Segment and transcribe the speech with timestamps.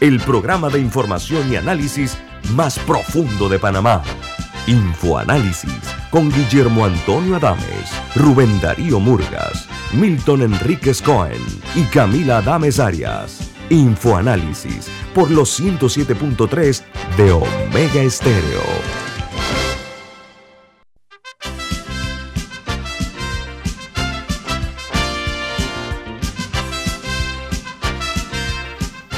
[0.00, 2.16] el programa de información y análisis
[2.54, 4.02] más profundo de Panamá.
[4.66, 5.80] Infoanálisis
[6.10, 11.42] con Guillermo Antonio Adames, Rubén Darío Murgas, Milton Enríquez Cohen
[11.74, 13.50] y Camila Adames Arias.
[13.70, 16.82] Infoanálisis por los 107.3
[17.16, 19.07] de Omega Estéreo.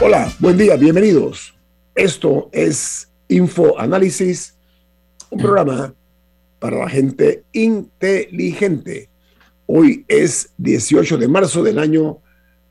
[0.03, 1.55] Hola, buen día, bienvenidos.
[1.95, 4.57] Esto es Infoanálisis,
[5.29, 5.95] un programa
[6.59, 9.11] para la gente inteligente.
[9.66, 12.19] Hoy es 18 de marzo del año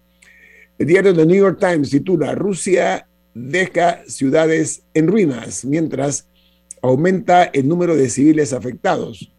[0.79, 6.29] El diario The New York Times titula Rusia deja ciudades en ruinas mientras
[6.83, 9.33] aumenta el número de civiles afectados.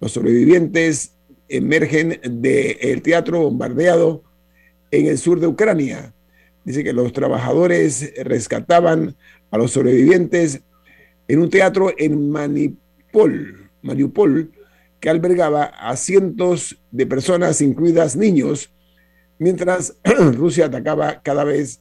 [0.00, 1.14] Los sobrevivientes
[1.48, 4.22] emergen del teatro bombardeado
[4.90, 6.12] en el sur de Ucrania.
[6.66, 9.16] Dice que los trabajadores rescataban
[9.50, 10.60] a los sobrevivientes
[11.26, 14.52] en un teatro en Manipol, Mariupol,
[15.00, 18.70] que albergaba a cientos de personas, incluidas niños,
[19.38, 19.96] mientras
[20.34, 21.80] Rusia atacaba cada vez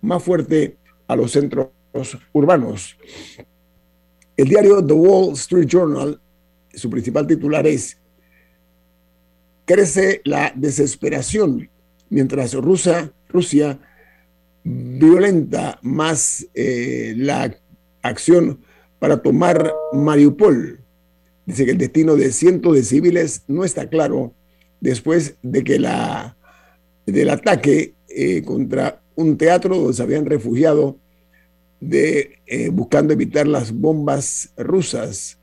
[0.00, 1.68] más fuerte a los centros
[2.32, 2.96] urbanos.
[4.38, 6.18] El diario The Wall Street Journal
[6.74, 7.98] su principal titular es,
[9.64, 11.70] crece la desesperación
[12.08, 13.78] mientras Rusia, Rusia
[14.64, 17.54] violenta más eh, la
[18.02, 18.60] acción
[18.98, 20.80] para tomar Mariupol.
[21.46, 24.34] Dice que el destino de cientos de civiles no está claro
[24.80, 26.36] después de que la,
[27.06, 30.98] del ataque eh, contra un teatro donde se habían refugiado
[31.80, 35.38] de, eh, buscando evitar las bombas rusas.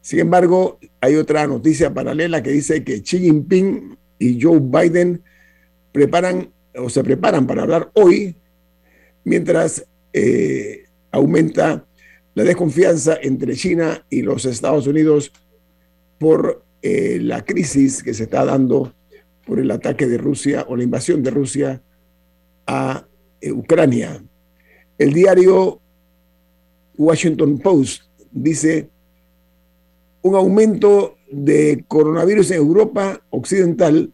[0.00, 5.22] Sin embargo, hay otra noticia paralela que dice que Xi Jinping y Joe Biden
[5.92, 8.36] preparan o se preparan para hablar hoy,
[9.24, 11.86] mientras eh, aumenta
[12.34, 15.32] la desconfianza entre China y los Estados Unidos
[16.18, 18.92] por eh, la crisis que se está dando
[19.46, 21.82] por el ataque de Rusia o la invasión de Rusia
[22.66, 23.06] a
[23.40, 24.22] eh, Ucrania.
[24.98, 25.80] El diario
[26.96, 28.88] Washington Post dice
[30.22, 34.12] un aumento de coronavirus en Europa Occidental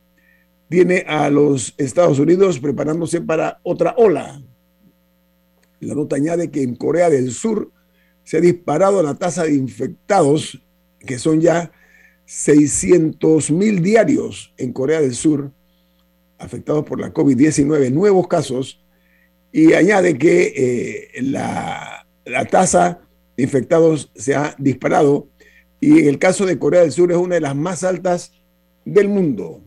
[0.71, 4.41] tiene a los Estados Unidos preparándose para otra ola.
[5.81, 7.73] La nota añade que en Corea del Sur
[8.23, 10.63] se ha disparado la tasa de infectados,
[11.01, 11.73] que son ya
[12.25, 15.51] 600 mil diarios en Corea del Sur,
[16.39, 18.81] afectados por la COVID-19, nuevos casos,
[19.53, 20.53] y añade que
[21.17, 23.01] eh, la, la tasa
[23.37, 25.27] de infectados se ha disparado
[25.81, 28.33] y en el caso de Corea del Sur es una de las más altas
[28.85, 29.65] del mundo.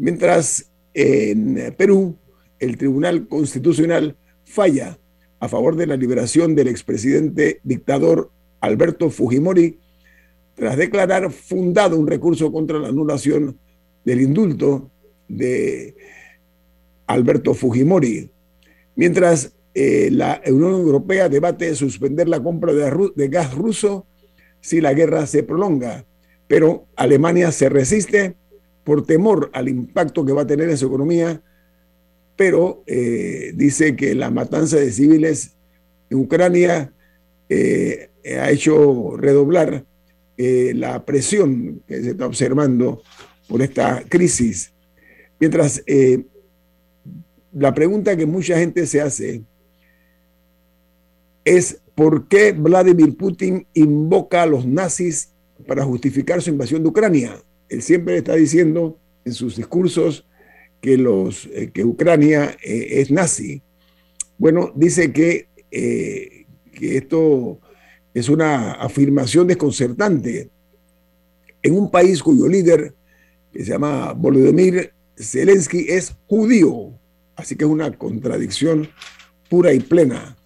[0.00, 2.16] Mientras en Perú
[2.58, 4.16] el Tribunal Constitucional
[4.46, 4.98] falla
[5.38, 8.30] a favor de la liberación del expresidente dictador
[8.62, 9.78] Alberto Fujimori
[10.54, 13.58] tras declarar fundado un recurso contra la anulación
[14.02, 14.90] del indulto
[15.28, 15.94] de
[17.06, 18.30] Alberto Fujimori.
[18.96, 24.06] Mientras eh, la Unión Europea debate suspender la compra de, de gas ruso
[24.62, 26.06] si la guerra se prolonga,
[26.48, 28.39] pero Alemania se resiste
[28.90, 31.40] por temor al impacto que va a tener en su economía,
[32.34, 35.54] pero eh, dice que la matanza de civiles
[36.10, 36.92] en Ucrania
[37.48, 39.84] eh, ha hecho redoblar
[40.36, 43.00] eh, la presión que se está observando
[43.46, 44.72] por esta crisis.
[45.38, 45.84] Mientras
[47.52, 49.44] la pregunta que mucha gente se hace
[51.44, 55.32] es por qué Vladimir Putin invoca a los nazis
[55.68, 57.40] para justificar su invasión de Ucrania.
[57.70, 60.26] Él siempre está diciendo en sus discursos
[60.80, 63.62] que, los, eh, que Ucrania eh, es nazi.
[64.38, 67.60] Bueno, dice que, eh, que esto
[68.12, 70.50] es una afirmación desconcertante
[71.62, 72.94] en un país cuyo líder,
[73.52, 76.92] que se llama Volodymyr Zelensky, es judío.
[77.36, 78.88] Así que es una contradicción
[79.48, 80.36] pura y plena.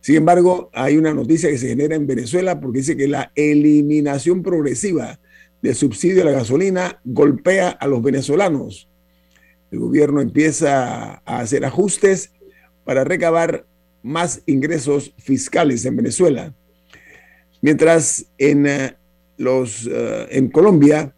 [0.00, 4.42] Sin embargo, hay una noticia que se genera en Venezuela porque dice que la eliminación
[4.42, 5.20] progresiva
[5.62, 8.88] del subsidio a la gasolina golpea a los venezolanos.
[9.70, 12.32] El gobierno empieza a hacer ajustes
[12.84, 13.64] para recabar
[14.02, 16.52] más ingresos fiscales en Venezuela.
[17.60, 18.96] Mientras en, eh,
[19.38, 21.14] los, eh, en Colombia,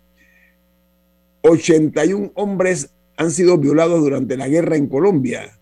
[1.40, 5.58] 81 hombres han sido violados durante la guerra en Colombia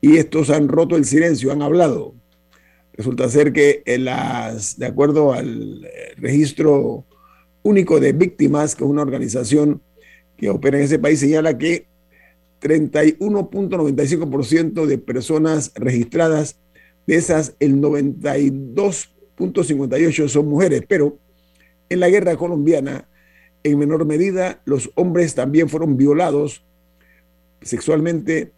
[0.00, 2.14] y estos han roto el silencio, han hablado.
[2.92, 7.06] Resulta ser que en las, de acuerdo al eh, registro
[7.66, 9.82] único de víctimas, que es una organización
[10.36, 11.86] que opera en ese país, señala que
[12.60, 16.60] 31.95% de personas registradas,
[17.06, 21.18] de esas el 92.58 son mujeres, pero
[21.88, 23.08] en la guerra colombiana,
[23.62, 26.64] en menor medida, los hombres también fueron violados
[27.62, 28.50] sexualmente.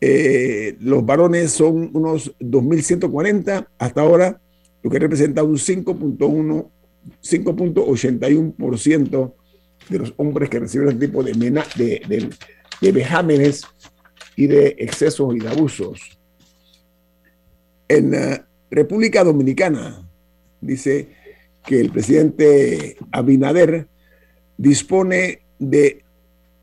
[0.00, 4.40] Eh, los varones son unos 2.140 hasta ahora,
[4.82, 6.70] lo que representa un 5.1,
[7.22, 9.34] 5.81%
[9.88, 12.30] de los hombres que reciben este tipo de, de,
[12.80, 13.62] de, vejámenes
[14.34, 16.18] y de excesos y de abusos.
[17.88, 18.36] En uh,
[18.70, 20.08] República Dominicana
[20.60, 21.08] dice
[21.64, 23.86] que el presidente Abinader
[24.58, 26.02] dispone de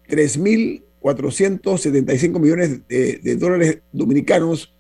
[0.10, 4.74] 3.000 475 millones de, dólares dominicanos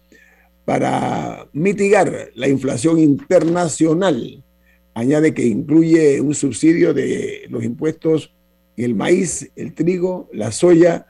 [0.63, 4.41] para mitigar la inflación internacional.
[4.93, 8.33] Añade que incluye un subsidio de los impuestos
[8.77, 11.05] el maíz, el trigo, la soya,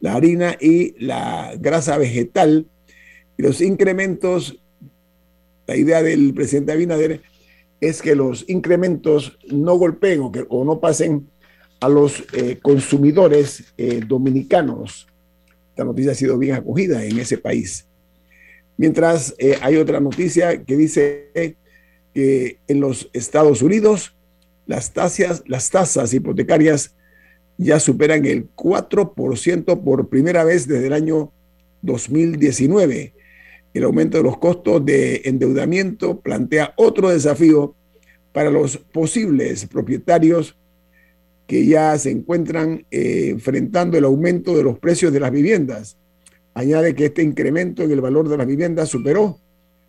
[0.00, 2.66] la harina y la grasa vegetal.
[3.36, 4.60] Y los incrementos,
[5.66, 7.22] la idea del presidente Abinader
[7.80, 11.28] es que los incrementos no golpeen o, que, no pasen
[11.80, 15.06] a los eh, consumidores eh, dominicanos.
[15.70, 17.86] Esta noticia ha sido bien acogida en ese país.
[18.76, 21.56] Mientras eh, hay otra noticia que dice
[22.18, 24.14] en los Estados Unidos
[24.68, 26.94] las tasas, las tasas hipotecarias
[27.56, 31.32] ya superan el 4% por primera vez desde el año
[31.82, 33.14] 2019.
[33.72, 37.74] El aumento de los costos de endeudamiento plantea otro desafío
[38.32, 40.56] para los posibles propietarios
[41.46, 45.96] que ya se encuentran eh, enfrentando el aumento de los precios de las viviendas.
[46.52, 49.38] Añade que este incremento en el valor de las viviendas superó,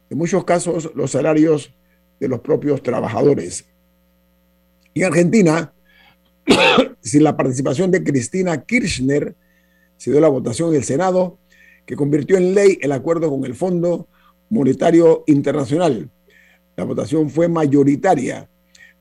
[0.09, 1.73] en muchos casos, los salarios
[2.19, 3.65] de los propios trabajadores.
[4.93, 5.73] Y en Argentina,
[7.01, 9.35] sin la participación de Cristina Kirchner,
[9.97, 11.37] se dio la votación en el Senado
[11.85, 14.07] que convirtió en ley el acuerdo con el Fondo
[14.49, 16.09] Monetario Internacional.
[16.75, 18.49] La votación fue mayoritaria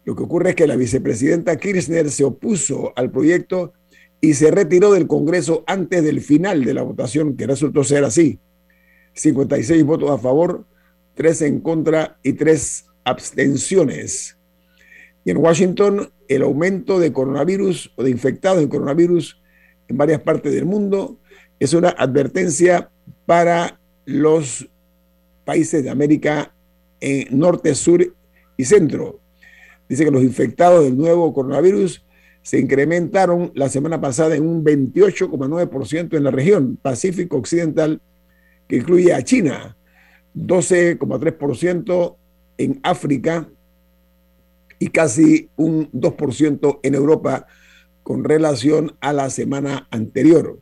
[0.09, 3.75] lo que ocurre es que la vicepresidenta Kirchner se opuso al proyecto
[4.23, 8.41] y se retiró del Congreso antes del final de la votación, que resultó ser así.
[9.13, 10.65] 56 votos a favor,
[11.15, 14.39] 3 en contra y 3 abstenciones.
[15.25, 19.41] Y en Washington, el aumento de coronavirus o de infectados de coronavirus
[19.89, 21.19] en varias partes del mundo
[21.59, 22.91] es una advertencia
[23.27, 24.69] para los
[25.45, 26.55] países de América
[27.01, 28.15] en norte, sur
[28.57, 29.21] y centro.
[29.89, 32.05] Dice que los infectados del nuevo coronavirus
[32.43, 38.01] se incrementaron la semana pasada en un 28,9% en la región Pacífico Occidental,
[38.69, 39.77] que incluye a China,
[40.35, 42.17] 12,3%
[42.59, 43.49] en África
[44.79, 47.47] y casi un 2% en Europa
[48.03, 50.61] con relación a la semana anterior.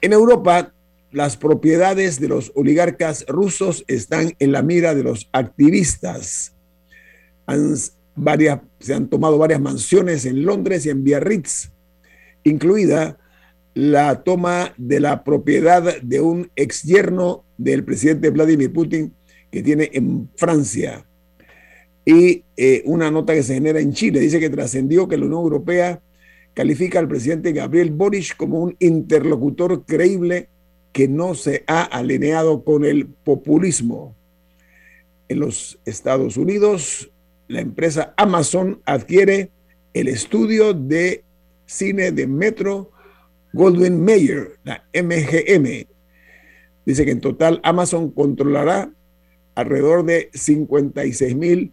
[0.00, 0.72] En Europa,
[1.10, 6.54] las propiedades de los oligarcas rusos están en la mira de los activistas
[8.80, 11.70] se han tomado varias mansiones en Londres y en Biarritz.
[12.44, 13.18] incluida
[13.74, 19.14] la toma de la propiedad de un ex yerno del presidente Vladimir Putin
[19.52, 21.06] que tiene en Francia.
[22.04, 25.42] Y eh, una nota que se genera en Chile dice que trascendió que la Unión
[25.42, 26.00] Europea
[26.54, 30.48] califica al presidente Gabriel Boric como un interlocutor creíble
[30.92, 34.16] que no se ha alineado con el populismo.
[35.28, 37.10] En los Estados Unidos,
[37.46, 39.50] la empresa Amazon adquiere
[39.94, 41.24] el estudio de
[41.66, 42.90] cine de Metro
[43.52, 45.86] Goldwyn Mayer, la MGM.
[46.84, 48.90] Dice que en total Amazon controlará
[49.54, 51.72] alrededor de 56 mil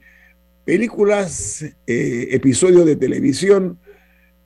[0.65, 3.79] películas, eh, episodios de televisión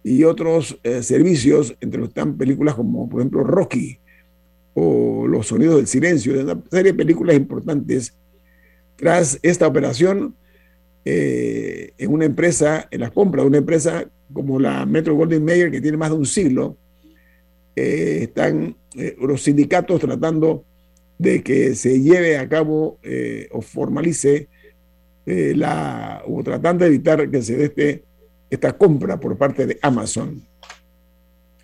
[0.03, 3.99] y otros eh, servicios, entre los que están películas como por ejemplo Rocky
[4.73, 8.13] o Los Sonidos del Silencio, una serie de películas importantes.
[8.95, 10.35] Tras esta operación,
[11.03, 15.71] eh, en una empresa, en la compra de una empresa como la Metro Golden Mayer,
[15.71, 16.77] que tiene más de un siglo,
[17.75, 18.77] están
[19.19, 20.63] los sindicatos tratando
[21.17, 23.00] de que se lleve a cabo
[23.51, 24.50] o formalice
[25.25, 28.03] la, o tratando de evitar que se dé este,
[28.50, 30.41] esta compra por parte de Amazon.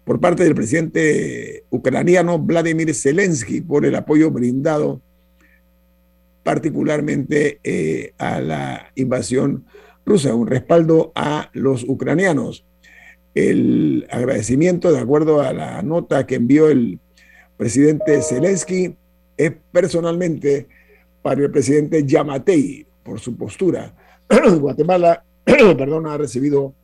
[0.05, 5.03] por parte del presidente ucraniano Vladimir Zelensky por el apoyo brindado
[6.49, 9.67] particularmente eh, a la invasión
[10.07, 12.65] rusa, un respaldo a los ucranianos.
[13.39, 16.99] El agradecimiento, de acuerdo a la nota que envió el
[17.57, 18.97] presidente Zelensky,
[19.37, 20.67] es personalmente
[21.23, 23.95] para el presidente Yamatei por su postura.
[24.59, 26.75] Guatemala, perdón, ha recibido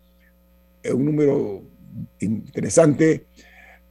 [0.93, 1.61] un número
[2.21, 3.27] interesante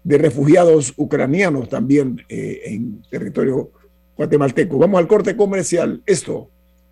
[0.02, 3.72] de refugiados ucranianos también eh, en territorio
[4.16, 4.78] guatemalteco.
[4.78, 6.02] Vamos al corte comercial.
[6.06, 6.50] Esto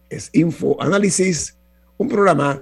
[0.09, 1.57] es Info Análisis,
[1.95, 2.61] un programa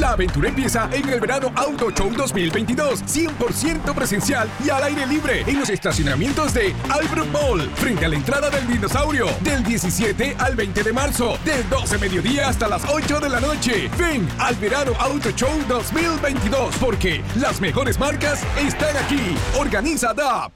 [0.00, 5.42] La aventura empieza en el verano Auto Show 2022, 100% presencial y al aire libre
[5.46, 10.54] en los estacionamientos de Albrook Mall, frente a la entrada del dinosaurio, del 17 al
[10.54, 13.88] 20 de marzo, de 12 mediodía hasta las 8 de la noche.
[13.98, 19.34] Ven al verano Auto Show 2022, porque las mejores marcas están aquí.
[19.58, 20.52] Organiza DAP.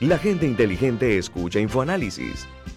[0.00, 2.48] La gente inteligente escucha InfoAnálisis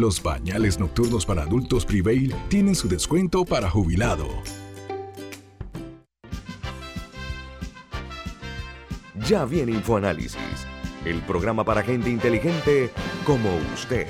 [0.00, 4.26] Los pañales nocturnos para adultos Prevail tienen su descuento para jubilado.
[9.28, 10.66] Ya viene InfoAnálisis,
[11.04, 12.90] el programa para gente inteligente
[13.26, 14.06] como usted.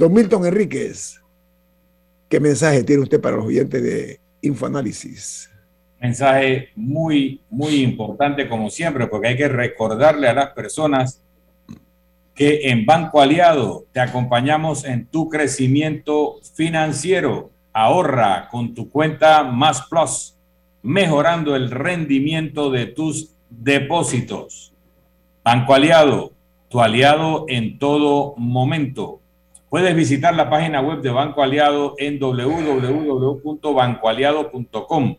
[0.00, 1.20] Don Milton Enríquez,
[2.26, 5.50] ¿qué mensaje tiene usted para los oyentes de Infoanálisis?
[6.00, 11.22] Mensaje muy, muy importante como siempre, porque hay que recordarle a las personas
[12.34, 17.50] que en Banco Aliado te acompañamos en tu crecimiento financiero.
[17.74, 20.34] Ahorra con tu cuenta Más Plus,
[20.82, 24.72] mejorando el rendimiento de tus depósitos.
[25.44, 26.32] Banco Aliado,
[26.70, 29.19] tu aliado en todo momento.
[29.70, 35.16] Puedes visitar la página web de Banco Aliado en www.bancoaliado.com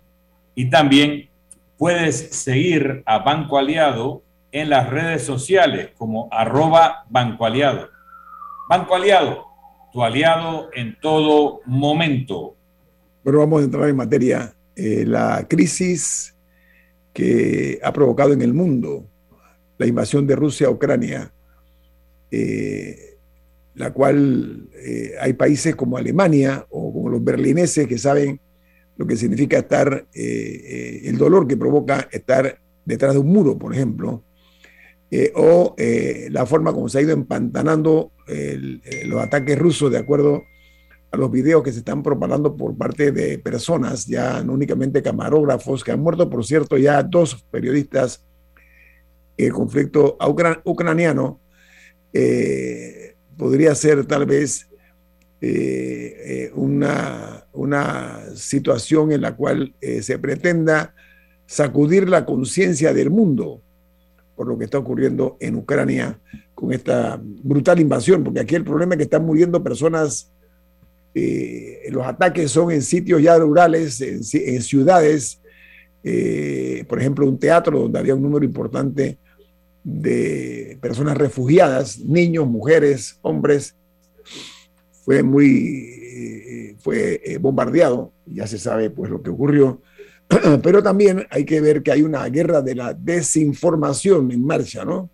[0.55, 1.29] y también
[1.77, 7.87] puedes seguir a Banco Aliado en las redes sociales como arroba Banco Aliado.
[8.67, 9.45] Banco Aliado,
[9.93, 12.57] tu aliado en todo momento.
[13.23, 14.53] Bueno, vamos a entrar en materia.
[14.75, 16.35] Eh, la crisis
[17.13, 19.05] que ha provocado en el mundo
[19.77, 21.31] la invasión de Rusia a Ucrania.
[22.29, 23.10] Eh,
[23.75, 28.39] la cual eh, hay países como Alemania o como los berlineses que saben
[28.97, 33.57] lo que significa estar, eh, eh, el dolor que provoca estar detrás de un muro,
[33.57, 34.23] por ejemplo,
[35.35, 35.75] o
[36.29, 38.13] la forma como se ha ido empantanando
[39.05, 40.43] los ataques rusos de acuerdo
[41.11, 45.83] a los videos que se están propagando por parte de personas, ya no únicamente camarógrafos,
[45.83, 48.25] que han muerto, por cierto, ya dos periodistas
[49.37, 50.17] el conflicto
[50.63, 51.41] ucraniano
[53.41, 54.67] podría ser tal vez
[55.41, 60.93] eh, eh, una, una, situación en la cual eh, se pretenda
[61.47, 63.59] sacudir la conciencia del mundo
[64.35, 66.19] por lo que está ocurriendo en Ucrania
[66.53, 70.31] con esta brutal invasión, porque aquí el problema es que están muriendo personas,
[71.89, 75.41] los ataques son en sitios ya rurales, en, en ciudades,
[76.87, 79.17] por ejemplo, un teatro donde había un número importante
[79.83, 83.75] de personas refugiadas, niños, mujeres, hombres,
[85.03, 89.81] fue muy, eh, fue eh, bombardeado, ya se sabe pues lo que ocurrió,
[90.63, 95.09] pero también hay que ver que hay una guerra de la desinformación en marcha, ¿no?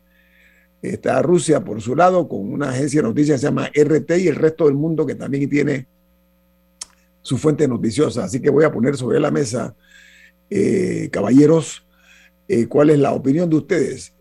[0.82, 4.28] Está Rusia por su lado con una agencia de noticias que se llama RT y
[4.28, 5.88] el resto del mundo que también tiene
[7.24, 8.26] su fuente noticiosa.
[8.26, 9.76] Así que voy a poner sobre la mesa,
[10.50, 11.84] eh, caballeros,
[12.70, 14.14] cuál es la opinión de ustedes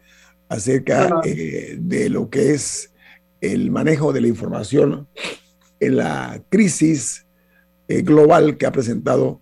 [0.48, 2.92] acerca eh, de lo que es
[3.40, 5.08] el manejo de la información
[5.80, 7.26] en la crisis
[7.88, 9.40] eh, global que ha presentado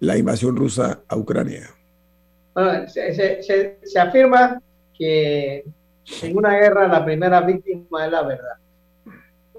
[0.00, 1.70] la invasión rusa a Ucrania.
[2.88, 4.60] se, afirma
[4.96, 5.64] que
[6.22, 8.56] en una guerra la primera víctima es la verdad.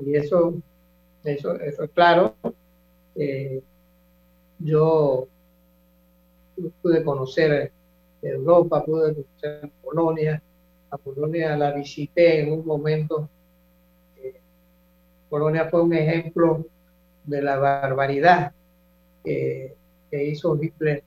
[0.02, 0.54] Y eso,
[1.24, 2.36] eso, eso es claro.
[3.16, 3.62] Eh,
[4.60, 5.28] yo
[6.82, 7.72] pude conocer
[8.22, 10.42] Europa, pude conocer Polonia,
[10.94, 13.28] a Polonia la visité en un momento.
[14.18, 14.40] Eh,
[15.28, 16.66] Polonia fue un ejemplo
[17.26, 18.52] de la barbaridad
[19.24, 19.76] que
[20.12, 21.02] hizo Hitler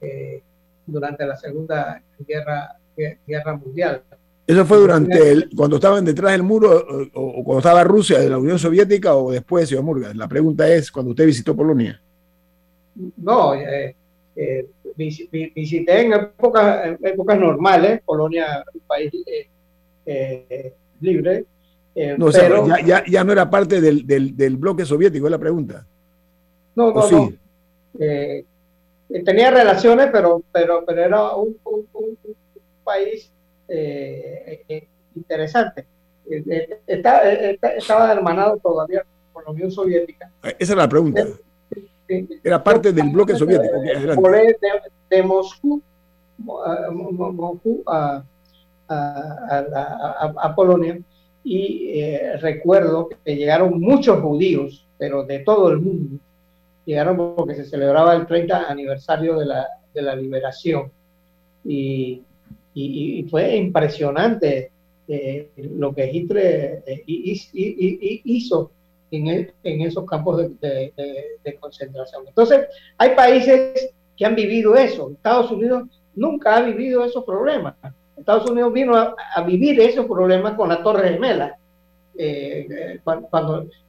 [0.00, 0.42] eh,
[0.86, 2.78] durante la Segunda Guerra,
[3.26, 4.02] Guerra Mundial.
[4.46, 8.38] ¿Eso fue durante el, cuando estaban detrás del muro o, cuando estaba Rusia de la
[8.38, 10.12] Unión Soviética o después, señor Murga?
[10.14, 12.00] La pregunta es, cuando usted visitó Polonia.
[13.16, 13.96] No, eh,
[14.36, 19.48] eh, visité en épocas, épocas normales, Polonia, un país eh,
[20.06, 21.44] eh, libre.
[22.16, 25.86] no, pero, ya, ya, no era parte del, del, bloque soviético, es la pregunta.
[26.74, 27.38] No, no, sí?
[29.24, 32.18] tenía relaciones, pero, pero, pero era un, un,
[32.82, 33.30] país
[35.14, 35.86] interesante.
[36.86, 40.30] Estaba, estaba hermanado todavía con la Unión Soviética.
[40.58, 41.26] Esa era la pregunta.
[42.08, 43.80] Era parte del bloque soviético.
[43.80, 44.52] De,
[45.10, 45.82] de, Moscú
[47.86, 48.22] a,
[48.88, 50.98] a, Polonia
[51.42, 56.18] y eh, recuerdo que llegaron muchos judíos, pero de todo el mundo.
[56.86, 60.90] Llegaron porque se celebraba el 30 aniversario de la, de la liberación.
[61.64, 62.22] Y,
[62.74, 64.70] y, fue impresionante
[65.06, 67.02] eh, lo que Hitler eh,
[68.24, 68.70] hizo
[69.10, 72.24] en, esos campos de, concentración.
[72.26, 72.66] Entonces,
[72.98, 75.10] hay países que han vivido eso.
[75.10, 77.74] Estados Unidos nunca ha vivido esos problemas.
[78.16, 81.56] Estados Unidos vino a, vivir esos problemas con la Torre Gemela.
[82.16, 83.00] Eh, eh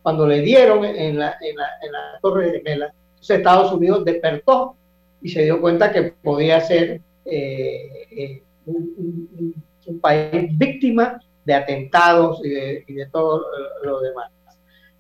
[0.01, 2.93] cuando, le dieron en la, en la, en Torre Gemela,
[3.34, 4.75] Estados Unidos despertó
[5.21, 9.56] y se dio cuenta que podía ser eh, eh, un,
[9.88, 13.43] un, país víctima de atentados y de, y de todo
[13.84, 14.30] lo demás.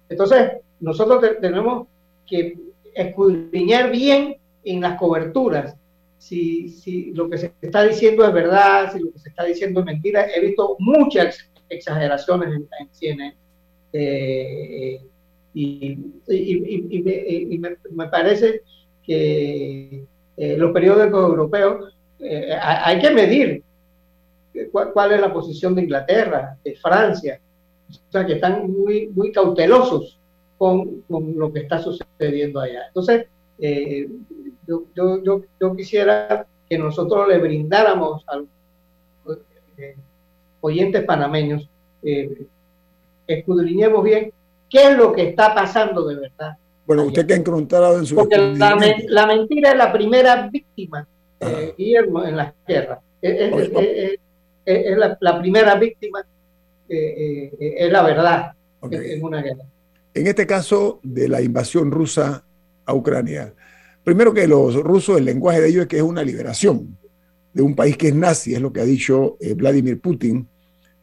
[0.09, 1.87] Entonces, nosotros tenemos
[2.27, 2.57] que
[2.93, 5.75] escudriñar bien en las coberturas
[6.25, 9.85] si, lo que se está diciendo es verdad, si lo que se está diciendo es
[9.85, 10.27] mentira.
[10.33, 13.35] He visto muchas exageraciones en, en CNN.
[13.93, 15.01] Eh,
[15.53, 15.97] y,
[17.91, 18.61] me, parece
[19.03, 20.03] que
[20.35, 23.63] eh, los periódicos europeos eh, hay que medir
[24.71, 27.39] cuál, es la posición de Inglaterra, de Francia,
[27.89, 30.19] o sea que están muy, muy cautelosos
[30.57, 32.87] con, con lo que está sucediendo allá.
[32.87, 33.27] Entonces,
[33.59, 34.07] eh,
[34.67, 38.47] yo, yo, yo, quisiera que nosotros le brindáramos a los
[39.77, 39.95] eh,
[40.61, 41.69] oyentes panameños,
[42.01, 42.47] eh,
[43.27, 44.31] escudriñemos bien
[44.69, 46.57] qué es lo que está pasando de verdad.
[46.85, 48.15] Bueno, usted que ha encontrado en su...
[48.15, 48.75] Porque la,
[49.25, 51.07] mentira es la primera víctima,
[51.39, 53.01] eh, Guillermo, en la guerra.
[53.21, 54.17] Es,
[55.19, 56.25] la, primera víctima,
[56.87, 58.51] es la verdad
[58.89, 59.63] en una guerra.
[60.13, 62.45] En este caso de la invasión rusa
[62.85, 63.53] a Ucrania,
[64.05, 66.95] Primero que los rusos, el lenguaje de ellos es que es una liberación
[67.53, 70.47] de un país que es nazi, es lo que ha dicho eh, Vladimir Putin.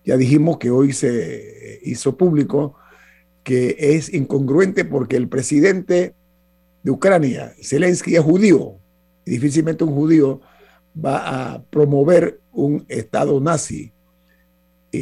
[0.05, 2.77] Ya dijimos que hoy se hizo público
[3.43, 6.15] que es incongruente porque el presidente
[6.85, 8.77] de Ucrania, Zelensky, es judío.
[9.25, 10.41] Y difícilmente un judío
[10.95, 13.93] va a promover un Estado nazi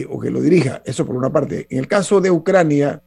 [0.08, 0.82] o que lo dirija.
[0.84, 1.66] Eso por una parte.
[1.70, 3.02] En el caso de Ucrania,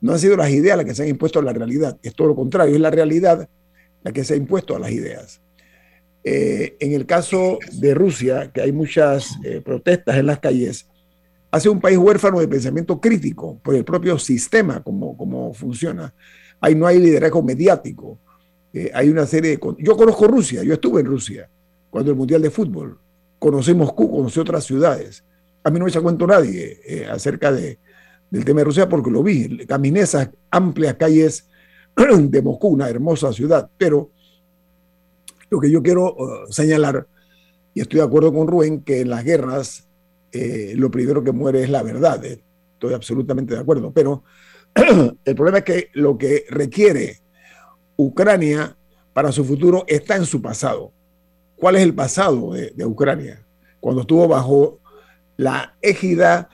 [0.00, 1.98] no han sido las ideas las que se han impuesto a la realidad.
[2.02, 3.48] Es todo lo contrario, es la realidad
[4.02, 5.40] la que se ha impuesto a las ideas.
[6.22, 10.88] Eh, en el caso de Rusia, que hay muchas eh, protestas en las calles,
[11.50, 16.12] hace un país huérfano de pensamiento crítico por el propio sistema, como, como funciona.
[16.60, 18.18] Ahí no hay liderazgo mediático.
[18.72, 19.60] Eh, hay una serie de...
[19.78, 21.48] Yo conozco Rusia, yo estuve en Rusia
[21.90, 22.98] cuando el Mundial de Fútbol.
[23.38, 25.24] Conocí Moscú, conocí otras ciudades.
[25.66, 27.78] A mí no me se cuento nadie acerca de,
[28.30, 29.66] del tema de Rusia porque lo vi.
[29.66, 31.48] Caminé esas amplias calles
[31.96, 34.10] de Moscú, una hermosa ciudad, pero
[35.50, 37.06] lo que yo quiero uh, señalar,
[37.74, 39.88] y estoy de acuerdo con Rubén, que en las guerras
[40.32, 42.42] eh, lo primero que muere es la verdad, eh,
[42.74, 44.24] estoy absolutamente de acuerdo, pero
[45.24, 47.20] el problema es que lo que requiere
[47.96, 48.76] Ucrania
[49.12, 50.92] para su futuro está en su pasado.
[51.56, 53.42] ¿Cuál es el pasado de, Ucrania?
[53.80, 54.78] Cuando estuvo bajo
[55.36, 56.48] la égida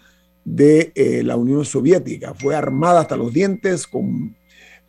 [0.44, 4.36] de eh, la Unión Soviética, fue armada hasta los dientes con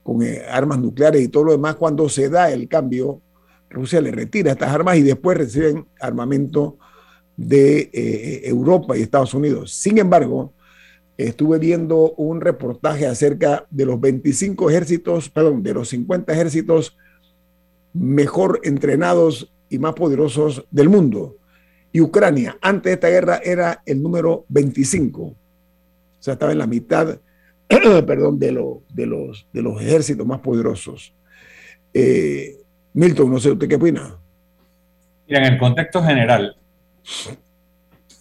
[0.03, 3.21] con eh, armas nucleares y todo lo demás, cuando se da el cambio,
[3.69, 6.77] Rusia le retira estas armas y después reciben armamento
[7.37, 9.73] de eh, Europa y Estados Unidos.
[9.73, 10.53] Sin embargo,
[11.17, 16.97] estuve viendo un reportaje acerca de los 25 ejércitos, perdón, de los 50 ejércitos
[17.93, 21.37] mejor entrenados y más poderosos del mundo.
[21.93, 25.21] Y Ucrania, antes de esta guerra, era el número 25.
[25.21, 25.35] O
[26.19, 27.17] sea, estaba en la mitad
[28.05, 28.47] perdón, de,
[28.89, 31.13] de, los, de los ejércitos más poderosos.
[31.93, 32.57] Eh,
[32.93, 34.17] Milton, no sé, ¿usted qué opina?
[35.27, 36.55] Mira, en el contexto general,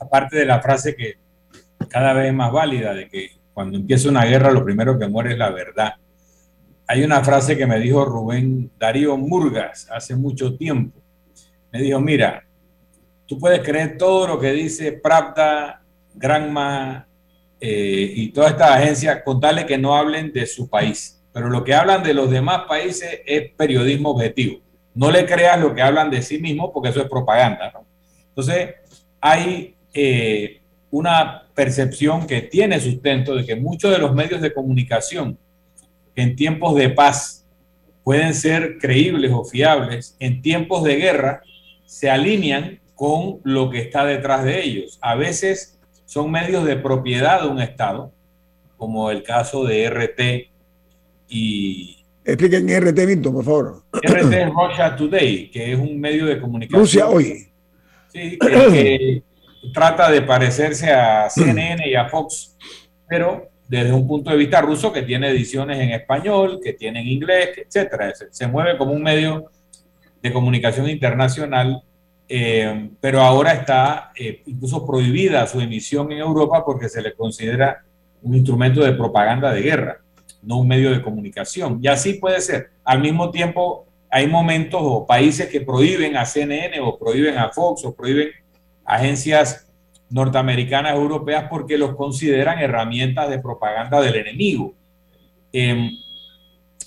[0.00, 1.14] aparte de la frase que
[1.88, 5.32] cada vez es más válida, de que cuando empieza una guerra lo primero que muere
[5.32, 5.94] es la verdad,
[6.86, 11.00] hay una frase que me dijo Rubén Darío Murgas hace mucho tiempo.
[11.70, 12.44] Me dijo, mira,
[13.32, 17.08] tú puedes creer todo lo que dice Pravda, Granma,
[17.58, 21.72] eh, y todas estas agencias, contarle que no hablen de su país, pero lo que
[21.72, 24.60] hablan de los demás países es periodismo objetivo.
[24.94, 27.72] No le creas lo que hablan de sí mismo porque eso es propaganda.
[28.28, 28.74] Entonces,
[29.18, 35.38] hay eh, una percepción que tiene sustento de que muchos de los medios de comunicación
[36.14, 37.46] en tiempos de paz
[38.04, 41.42] pueden ser creíbles o fiables, en tiempos de guerra
[41.86, 45.00] se alinean con lo que está detrás de ellos.
[45.02, 48.12] A veces son medios de propiedad de un Estado,
[48.76, 50.20] como el caso de RT
[51.28, 51.96] y...
[52.24, 53.82] Expliquen RT, Vinto, por favor.
[53.92, 56.80] RT es Russia Today, que es un medio de comunicación.
[56.80, 57.48] Rusia hoy.
[58.12, 59.24] Sí, que
[59.74, 62.56] trata de parecerse a CNN y a Fox,
[63.08, 67.08] pero desde un punto de vista ruso que tiene ediciones en español, que tiene en
[67.08, 68.12] inglés, etcétera.
[68.30, 69.50] Se, mueve como un medio
[70.22, 71.82] de comunicación internacional,
[72.34, 77.84] eh, pero ahora está eh, incluso prohibida su emisión en Europa porque se le considera
[78.22, 80.00] un instrumento de propaganda de guerra,
[80.40, 81.78] no un medio de comunicación.
[81.82, 82.70] Y así puede ser.
[82.84, 87.84] Al mismo tiempo, hay momentos o países que prohíben a CNN o prohíben a Fox
[87.84, 88.30] o prohíben
[88.86, 89.70] agencias
[90.08, 94.72] norteamericanas, europeas, porque los consideran herramientas de propaganda del enemigo.
[95.52, 95.90] Em,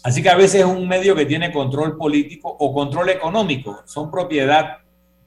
[0.01, 4.09] así que a veces es un medio que tiene control político o control económico, son
[4.09, 4.79] propiedad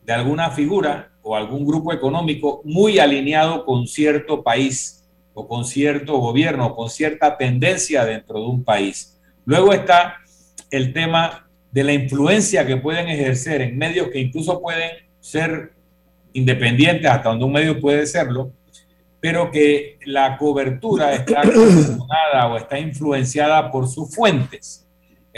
[0.09, 6.16] de alguna figura o algún grupo económico muy alineado con cierto país o con cierto
[6.16, 9.21] gobierno o con cierta tendencia dentro de un país.
[9.44, 10.14] Luego está
[10.71, 15.75] el tema de la influencia que pueden ejercer en medios que incluso pueden ser
[16.33, 18.51] independientes hasta donde un medio puede serlo,
[19.21, 21.42] pero que la cobertura está
[22.49, 24.88] o está influenciada por sus fuentes.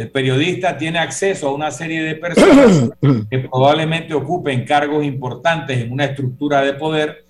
[0.01, 2.91] El periodista tiene acceso a una serie de personas
[3.29, 7.25] que probablemente ocupen cargos importantes en una estructura de poder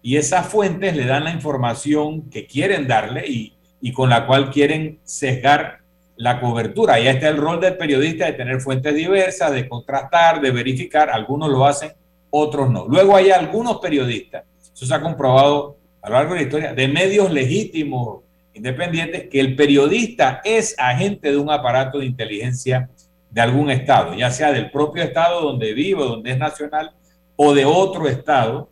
[0.00, 4.50] y esas fuentes le dan la información que quieren darle y, y con la cual
[4.50, 5.80] quieren sesgar
[6.16, 6.98] la cobertura.
[6.98, 11.10] Y este es el rol del periodista de tener fuentes diversas, de contrastar, de verificar.
[11.10, 11.92] Algunos lo hacen
[12.30, 12.86] otros no.
[12.88, 16.88] Luego hay algunos periodistas, eso se ha comprobado a lo largo de la historia, de
[16.88, 18.23] medios legítimos,
[18.54, 22.88] independientes, que el periodista es agente de un aparato de inteligencia
[23.30, 26.92] de algún estado, ya sea del propio estado donde vive, donde es nacional,
[27.36, 28.70] o de otro estado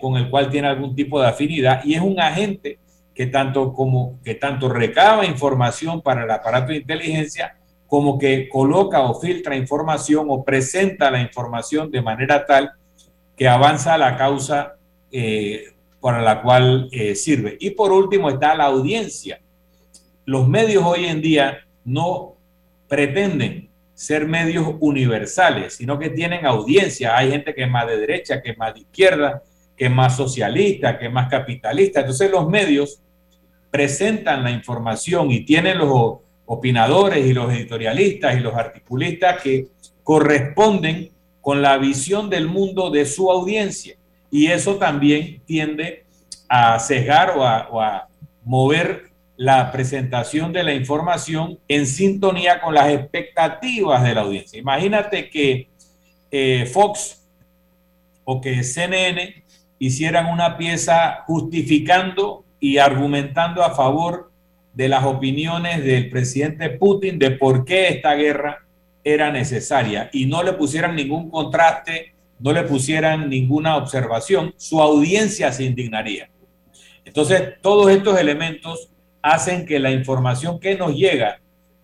[0.00, 2.78] con el cual tiene algún tipo de afinidad, y es un agente
[3.14, 7.56] que tanto, como, que tanto recaba información para el aparato de inteligencia
[7.88, 12.72] como que coloca o filtra información o presenta la información de manera tal
[13.36, 14.76] que avanza la causa
[15.10, 17.56] eh, para la cual eh, sirve.
[17.60, 19.40] Y por último está la audiencia.
[20.24, 22.36] Los medios hoy en día no
[22.88, 27.16] pretenden ser medios universales, sino que tienen audiencia.
[27.16, 29.42] Hay gente que es más de derecha, que es más de izquierda,
[29.76, 32.00] que es más socialista, que es más capitalista.
[32.00, 33.00] Entonces los medios
[33.70, 39.66] presentan la información y tienen los opinadores y los editorialistas y los articulistas que
[40.02, 43.97] corresponden con la visión del mundo de su audiencia.
[44.30, 46.04] Y eso también tiende
[46.48, 48.08] a sesgar o a,
[48.44, 54.58] mover la presentación de la información en sintonía con las expectativas de la audiencia.
[54.58, 55.68] Imagínate que
[56.30, 57.28] eh, Fox
[58.24, 59.44] o que CNN
[59.78, 64.32] hicieran una pieza justificando y argumentando a favor
[64.72, 68.64] de las opiniones del presidente Putin de por qué esta guerra
[69.04, 75.52] era necesaria y no le pusieran ningún contraste, no le pusieran ninguna observación, su audiencia
[75.52, 76.30] se indignaría.
[77.04, 78.90] Entonces, todos estos elementos
[79.22, 81.40] hacen que la información que nos llega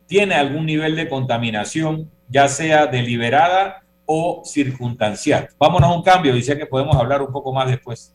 [0.07, 5.49] tiene algún nivel de contaminación, ya sea deliberada o circunstancial.
[5.59, 8.15] Vámonos a un cambio, dice que podemos hablar un poco más después.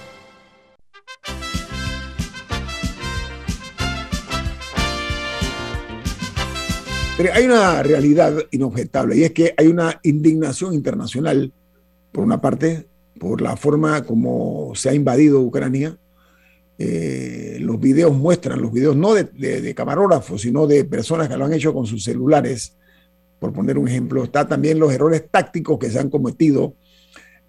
[7.29, 11.51] Hay una realidad inobjetable y es que hay una indignación internacional,
[12.11, 12.87] por una parte,
[13.19, 15.97] por la forma como se ha invadido Ucrania.
[16.77, 21.53] Eh, los videos muestran, los videos no de, camarógrafos, sino de personas que lo han
[21.53, 22.75] hecho con sus celulares,
[23.39, 24.23] por poner un ejemplo.
[24.23, 26.75] Está también los errores tácticos que se han cometido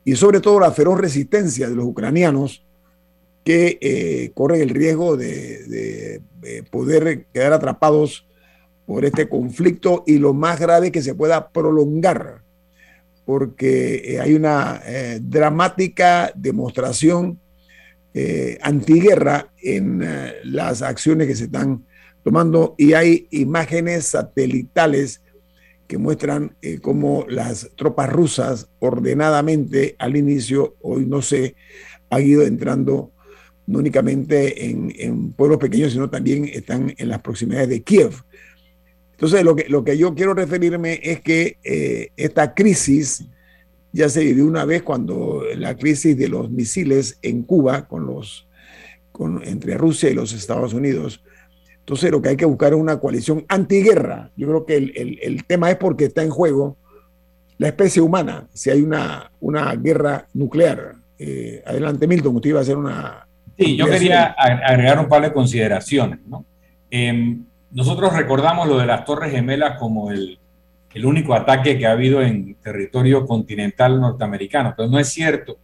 [0.04, 2.64] y sobre todo la feroz resistencia de los ucranianos
[3.44, 8.26] que eh, corren el riesgo de, de poder quedar atrapados
[8.86, 12.42] por este conflicto y lo más grave que se pueda prolongar,
[13.24, 17.38] porque eh, hay una eh, dramática demostración
[18.14, 20.04] eh, antiguerra en
[20.44, 21.86] las acciones que se están
[22.24, 25.22] tomando y hay imágenes satelitales
[25.86, 31.54] que muestran cómo las tropas rusas ordenadamente al inicio, hoy no sé,
[32.10, 33.12] han ido entrando
[33.66, 38.12] no únicamente en, en pueblos pequeños, sino también están en las proximidades de Kiev
[39.12, 43.24] entonces, lo que, lo que yo quiero referirme es que eh, esta crisis
[43.92, 48.48] ya se vivió una vez cuando la crisis de los misiles en Cuba con los,
[49.12, 51.22] con, entre Rusia y los Estados Unidos.
[51.78, 54.30] Entonces, lo que hay que buscar es una coalición antiguerra.
[54.36, 56.76] Yo creo que el, el, tema es porque está en juego
[57.58, 60.94] la especie humana, si hay una, una guerra nuclear.
[61.18, 63.28] Eh, adelante, Milton, usted iba a hacer una...
[63.56, 66.18] Sí, yo quería agregar un par de consideraciones.
[66.26, 66.44] ¿no?
[66.90, 70.38] Em, nosotros recordamos lo de las Torres Gemelas como el,
[71.04, 75.56] único ataque que ha habido en territorio continental norteamericano, pero no es cierto.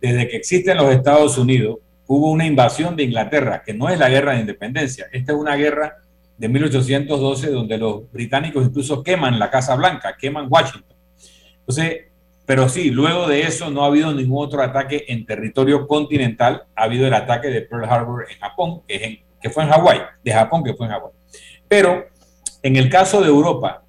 [0.00, 4.08] Desde que existen los Estados Unidos, hubo una invasión de Inglaterra, que no es la
[4.08, 5.06] guerra de independencia.
[5.12, 5.98] Esta es una guerra
[6.38, 10.96] de 1812 donde los británicos incluso queman la Casa Blanca, queman Washington.
[11.58, 12.06] Entonces,
[12.46, 16.62] pero sí, luego de eso no ha habido ningún otro ataque en territorio continental.
[16.74, 20.32] Ha habido el ataque de Pearl Harbor en Japón, que, que fue en Hawái, de
[20.32, 21.17] Japón que fue en Hawái.
[21.68, 22.06] Pero
[22.62, 23.84] en el caso de Europa,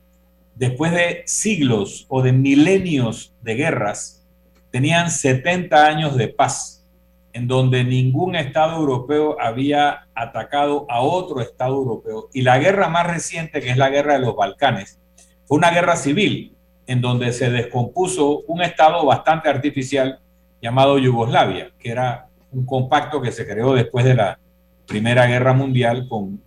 [0.55, 4.27] después de siglos o de milenios de guerras,
[4.71, 6.85] tenían 70 años de paz,
[7.31, 12.29] en donde ningún Estado europeo había atacado a otro Estado europeo.
[12.33, 14.99] Y la guerra más reciente, que es la guerra de los Balcanes,
[15.45, 20.19] fue una guerra civil, en donde se descompuso un Estado bastante artificial
[20.61, 24.39] llamado Yugoslavia, que era un compacto que se creó después de la
[24.85, 26.41] Primera Guerra Mundial con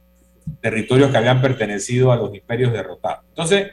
[0.61, 3.25] territorios que habían pertenecido a los imperios derrotados.
[3.29, 3.71] Entonces,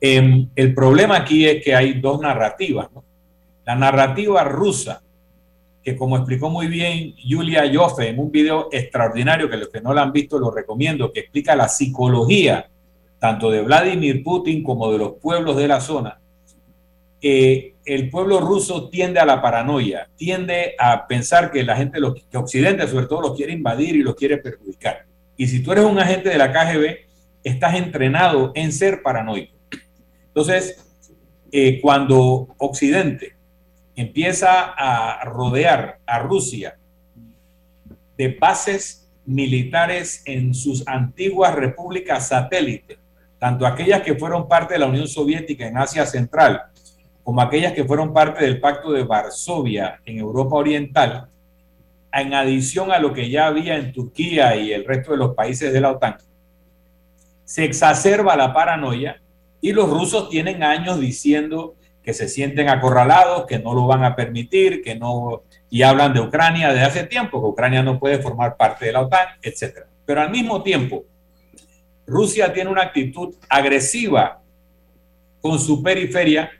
[0.00, 2.88] em, el problema aquí es que hay dos narrativas.
[3.64, 5.02] La narrativa rusa,
[5.82, 9.94] que como explicó muy bien Julia Joffe en un video extraordinario que los que no
[9.94, 12.68] lo han visto lo recomiendo, que explica la psicología
[13.18, 16.20] tanto de Vladimir Putin como de los pueblos de la zona,
[17.22, 21.98] eh, el pueblo ruso tiende a la paranoia, tiende a pensar que la gente,
[22.30, 25.06] que Occidente sobre todo, los quiere invadir y los quiere perjudicar.
[25.40, 26.98] Y si tú eres un agente de la KGB,
[27.42, 29.56] estás entrenado en ser paranoico.
[30.26, 30.84] Entonces,
[31.50, 33.38] eh, cuando Occidente
[33.96, 36.78] empieza a rodear a Rusia
[38.18, 42.98] de bases militares en sus antiguas repúblicas satélites,
[43.38, 46.64] tanto aquellas que fueron parte de la Unión Soviética en Asia Central,
[47.24, 51.30] como aquellas que fueron parte del Pacto de Varsovia en Europa Oriental,
[52.12, 55.72] en adición a lo que ya había en Turquía y el resto de los países
[55.72, 56.16] de la OTAN,
[57.44, 59.20] se exacerba la paranoia
[59.60, 64.16] y los rusos tienen años diciendo que se sienten acorralados, que no lo van a
[64.16, 68.56] permitir, que no, y hablan de Ucrania desde hace tiempo, que Ucrania no puede formar
[68.56, 69.80] parte de la OTAN, etc.
[70.06, 71.04] Pero al mismo tiempo,
[72.06, 74.40] Rusia tiene una actitud agresiva
[75.40, 76.50] con su periferia,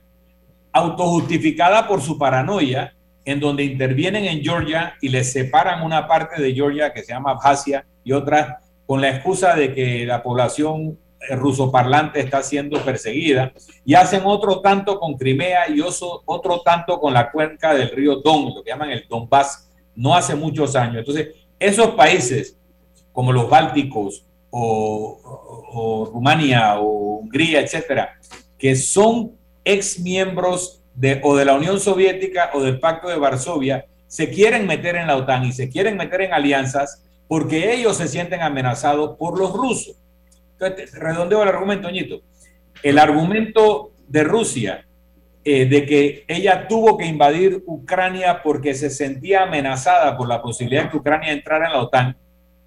[0.72, 2.94] autojustificada por su paranoia
[3.30, 7.32] en donde intervienen en Georgia y les separan una parte de Georgia que se llama
[7.32, 10.98] Abjasia y otra con la excusa de que la población
[11.30, 13.52] rusoparlante está siendo perseguida
[13.84, 18.54] y hacen otro tanto con Crimea y otro tanto con la cuenca del río Don,
[18.54, 20.98] lo que llaman el Donbass, no hace muchos años.
[20.98, 21.28] Entonces,
[21.58, 22.56] esos países
[23.12, 25.20] como los Bálticos o,
[25.72, 28.18] o Rumania o Hungría, etcétera,
[28.58, 29.32] que son
[29.64, 30.79] ex miembros
[31.22, 35.16] o de la Unión Soviética o del Pacto de Varsovia se quieren meter en la
[35.16, 39.96] OTAN y se quieren meter en alianzas porque ellos se sienten amenazados por los rusos.
[40.58, 42.22] Entonces, redondeo el argumento, Ñito.
[42.82, 44.84] El argumento de Rusia
[45.42, 50.84] eh, de que ella tuvo que invadir Ucrania porque se sentía amenazada por la posibilidad
[50.84, 52.16] de que Ucrania entrara en la OTAN,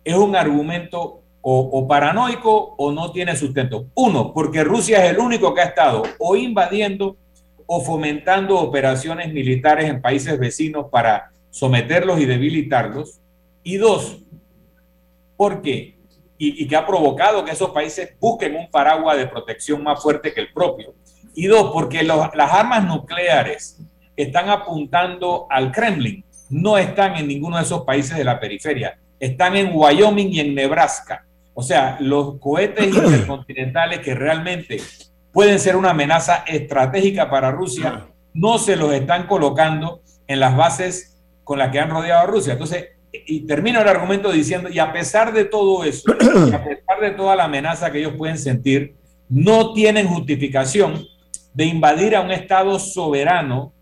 [0.03, 3.87] es un argumento o, paranoico o no tiene sustento.
[3.95, 7.17] Uno, porque Rusia es el único que ha estado o invadiendo
[7.65, 13.19] o fomentando operaciones militares en países vecinos para someterlos y debilitarlos.
[13.63, 14.19] Y dos,
[15.37, 15.97] porque
[16.37, 20.33] y, y que ha provocado que esos países busquen un paraguas de protección más fuerte
[20.33, 20.93] que el propio.
[21.35, 23.79] Y dos, porque las armas nucleares
[24.15, 29.55] están apuntando al Kremlin, no están en ninguno de esos países de la periferia, están
[29.55, 31.25] en Wyoming y en Nebraska.
[31.53, 34.81] O sea, los cohetes intercontinentales que realmente
[35.33, 41.21] pueden ser una amenaza estratégica para Rusia, no se los están colocando en las bases
[41.43, 42.53] con las que han rodeado a Rusia.
[42.53, 47.11] Entonces, y termino el argumento diciendo, y a pesar de todo eso, a pesar de
[47.11, 48.95] toda la amenaza que ellos pueden sentir,
[49.27, 51.05] no tienen justificación
[51.53, 53.73] de invadir a un Estado soberano,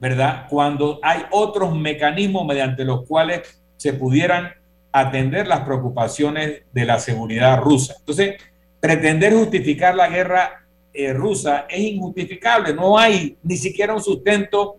[0.00, 0.46] ¿verdad?
[0.48, 4.52] Cuando hay otros mecanismos mediante los cuales se pudieran
[4.92, 7.94] atender las preocupaciones de la seguridad rusa.
[7.98, 8.36] Entonces,
[8.80, 12.74] pretender justificar la guerra eh, rusa es injustificable.
[12.74, 14.78] No hay ni siquiera un sustento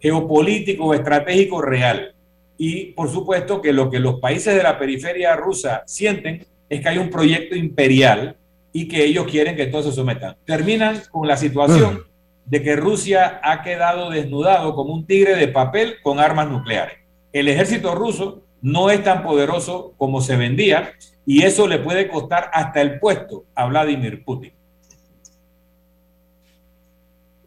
[0.00, 2.14] geopolítico o estratégico real.
[2.56, 6.88] Y por supuesto que lo que los países de la periferia rusa sienten es que
[6.88, 8.36] hay un proyecto imperial
[8.72, 10.36] y que ellos quieren que todos se sometan.
[10.44, 12.02] Terminan con la situación
[12.44, 16.98] de que Rusia ha quedado desnudado como un tigre de papel con armas nucleares.
[17.32, 20.92] El ejército ruso no es tan poderoso como se vendía
[21.26, 24.52] y eso le puede costar hasta el puesto a Vladimir Putin.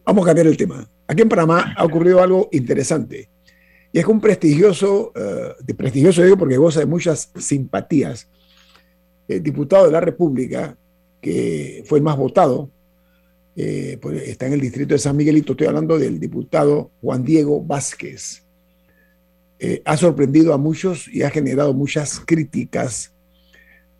[0.04, 0.88] Vamos a cambiar el tema.
[1.06, 3.28] Aquí en Panamá ha ocurrido algo interesante.
[3.92, 8.28] Y es que un prestigioso, eh, prestigioso digo porque goza de muchas simpatías,
[9.28, 10.76] el diputado de la República,
[11.20, 12.70] que fue el más votado,
[13.54, 18.42] eh, está en el distrito de San Miguelito, estoy hablando del diputado Juan Diego Vázquez.
[19.58, 23.14] Eh, ha sorprendido a muchos y ha generado muchas críticas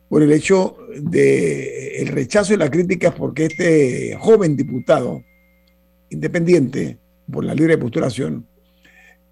[0.08, 5.22] por el hecho de el rechazo y la crítica porque este joven diputado
[6.12, 6.98] independiente
[7.30, 8.46] por la libre postulación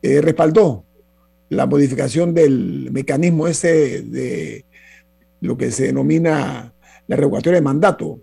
[0.03, 0.85] eh, respaldó
[1.51, 4.65] la modificación del mecanismo ese de
[5.41, 6.73] lo que se denomina
[7.07, 8.23] la revocatoria de mandato.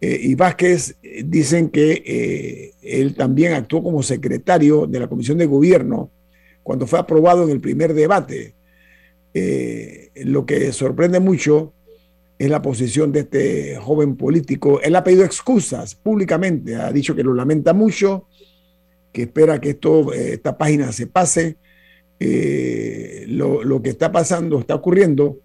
[0.00, 5.38] Eh, y Vázquez eh, dicen que eh, él también actuó como secretario de la Comisión
[5.38, 6.10] de Gobierno
[6.62, 8.54] cuando fue aprobado en el primer debate.
[10.14, 11.74] lo que sorprende mucho
[12.38, 14.80] es la posición de este joven político.
[14.80, 18.28] Él ha pedido excusas públicamente, ha dicho que lo lamenta mucho,
[19.12, 21.56] que espera que esto, esta página se pase.
[23.28, 25.38] Lo, lo que está pasando, está ocurriendo,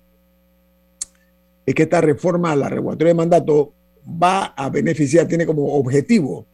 [1.66, 3.74] es que esta reforma a la revocatoria de mandato
[4.06, 6.48] va a beneficiar, tiene como objetivo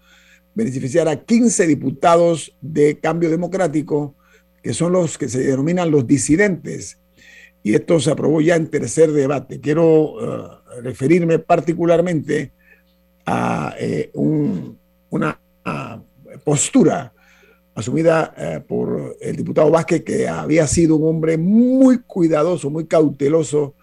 [0.57, 4.15] beneficiar a 15 diputados de cambio democrático,
[4.63, 6.97] que son los que se denominan los disidentes.
[7.67, 9.59] Y esto se aprobó ya en tercer debate.
[9.59, 12.53] Quiero uh, referirme particularmente
[13.25, 17.11] a eh, un, una uh, postura
[17.75, 23.75] asumida uh, por el diputado Vázquez, que había sido un hombre muy cuidadoso, muy cauteloso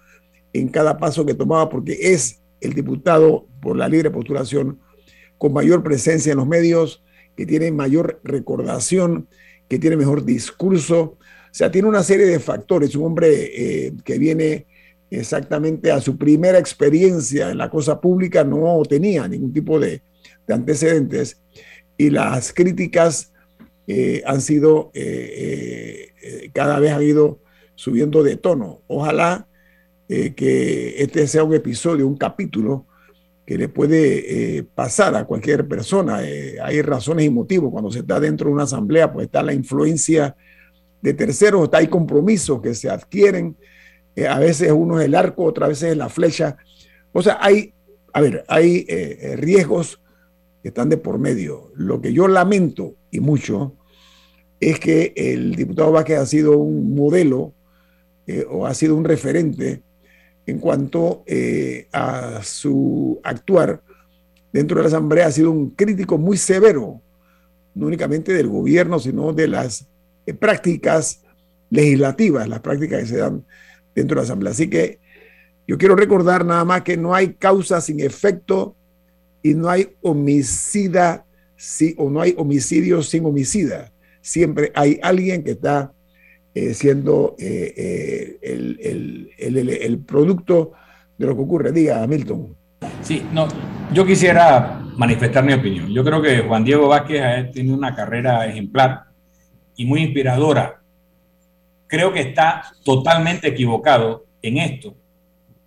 [0.54, 4.78] en cada paso que tomaba, porque es el diputado por la libre postulación
[5.36, 7.04] con mayor presencia en los medios,
[7.36, 9.28] que tiene mayor recordación,
[9.68, 11.18] que tiene mejor discurso.
[11.54, 12.96] Sea, tiene una serie de factores.
[12.96, 14.66] Un hombre eh, que viene
[15.10, 20.02] exactamente a su primera experiencia en la cosa pública, no tenía ningún tipo de,
[20.48, 21.40] antecedentes.
[21.96, 23.32] Y las críticas
[23.86, 27.40] eh, han sido, eh, cada vez han ido
[27.76, 28.82] subiendo de tono.
[28.88, 29.46] Ojalá
[30.08, 32.86] eh, que este sea un episodio, un capítulo
[33.46, 36.22] que le puede eh, pasar a cualquier persona.
[36.24, 37.70] Eh, hay razones y motivos.
[37.70, 40.36] Cuando se está dentro de una asamblea, pues está la influencia
[41.04, 43.56] de terceros, hay compromisos que se adquieren.
[44.28, 46.56] a veces uno es el arco, otras veces es la flecha.
[47.12, 47.74] O sea, hay,
[48.12, 48.86] a ver, hay
[49.36, 50.00] riesgos
[50.62, 51.70] que están de por medio.
[51.74, 53.76] Lo que yo lamento y mucho
[54.60, 57.52] es que el diputado Vázquez ha sido un modelo
[58.48, 59.82] o ha sido un referente
[60.46, 63.82] en cuanto eh, a su actuar
[64.52, 67.00] dentro de la Asamblea, ha sido un crítico muy severo,
[67.74, 69.88] no únicamente del gobierno, sino de las
[70.26, 71.22] eh, prácticas
[71.70, 73.44] legislativas, las prácticas que se dan
[73.94, 74.52] dentro de la Asamblea.
[74.52, 74.98] Así que
[75.66, 78.76] yo quiero recordar nada más que no hay causa sin efecto
[79.42, 81.24] y no hay homicida
[81.56, 83.92] si, o no hay homicidio sin homicida.
[84.20, 85.92] Siempre hay alguien que está
[86.54, 90.72] eh, siendo eh, eh, el, producto
[91.18, 91.72] de lo que ocurre.
[91.72, 92.54] Diga, Milton.
[93.02, 93.48] Sí, no,
[93.92, 95.90] yo quisiera manifestar mi opinión.
[95.92, 99.04] Yo creo que Juan Diego Vázquez ha tenido una carrera ejemplar
[99.76, 100.80] y muy inspiradora.
[101.86, 104.94] Creo que está totalmente equivocado en esto,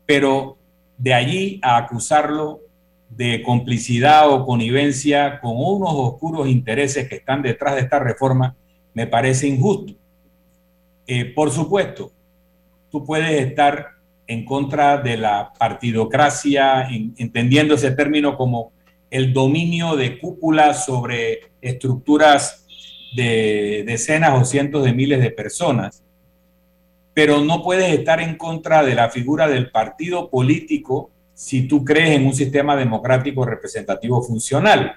[0.05, 0.57] pero
[0.97, 2.61] de allí a acusarlo
[3.09, 8.55] de complicidad o connivencia con unos oscuros intereses que están detrás de esta reforma,
[8.93, 9.93] me parece injusto.
[11.05, 12.11] Eh, por supuesto,
[12.91, 13.97] tú puedes estar
[14.27, 18.73] en contra de la partidocracia, entendiendo ese término como
[19.09, 22.66] el dominio de cúpulas sobre estructuras
[23.15, 26.03] de decenas o cientos de miles de personas,
[27.13, 32.11] pero no puedes estar en contra de la figura del partido político si tú crees
[32.11, 34.95] en un sistema democrático representativo funcional.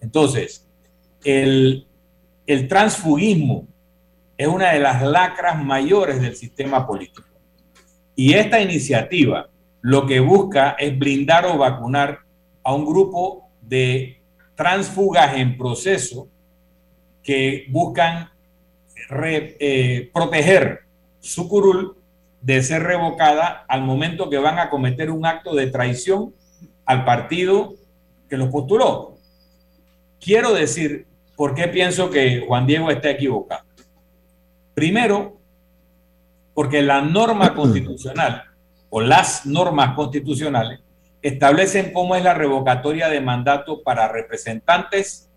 [0.00, 0.66] Entonces,
[1.24, 1.86] el,
[2.46, 3.66] el transfugismo
[4.36, 7.28] es una de las lacras mayores del sistema político.
[8.14, 9.48] Y esta iniciativa
[9.80, 12.20] lo que busca es blindar o vacunar
[12.62, 14.22] a un grupo de
[14.54, 16.28] transfugas en proceso
[17.28, 18.30] que buscan
[19.10, 20.80] eh, proteger
[21.20, 21.94] su curul
[22.40, 26.32] de ser revocada al momento que van a cometer un acto de traición
[26.86, 27.74] al partido
[28.30, 29.18] que los postuló.
[30.18, 31.06] Quiero decir
[31.36, 33.64] por qué pienso que Juan Diego está equivocado.
[34.72, 35.36] Primero,
[36.54, 38.44] porque la norma constitucional
[38.88, 40.80] o las normas constitucionales
[41.20, 45.28] establecen cómo es la revocatoria de mandato para representantes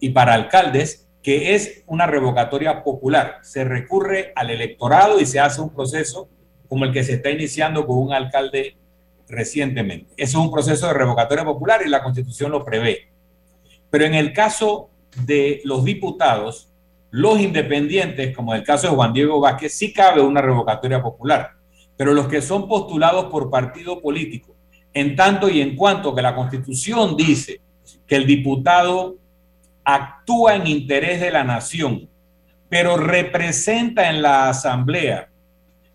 [0.00, 3.38] y para alcaldes, que es una revocatoria popular.
[3.40, 6.28] Se recurre al electorado y se hace un proceso
[6.68, 8.76] como el que se está iniciando con un alcalde
[9.26, 10.12] recientemente.
[10.18, 13.08] Eso es un proceso de revocatoria popular y la constitución lo prevé.
[13.88, 14.90] Pero en el caso
[15.24, 16.70] de los diputados,
[17.10, 21.52] los independientes, como el caso de Juan Diego Vázquez, sí cabe una revocatoria popular.
[21.96, 24.54] Pero los que son postulados por partido político
[24.92, 27.62] en tanto y en cuanto que la Constitución dice
[28.06, 29.16] que el diputado
[29.84, 32.08] actúa en interés de la nación,
[32.68, 35.28] pero representa en la Asamblea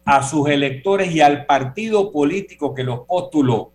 [0.06, 3.72] a sus electores y al partido político que los postuló,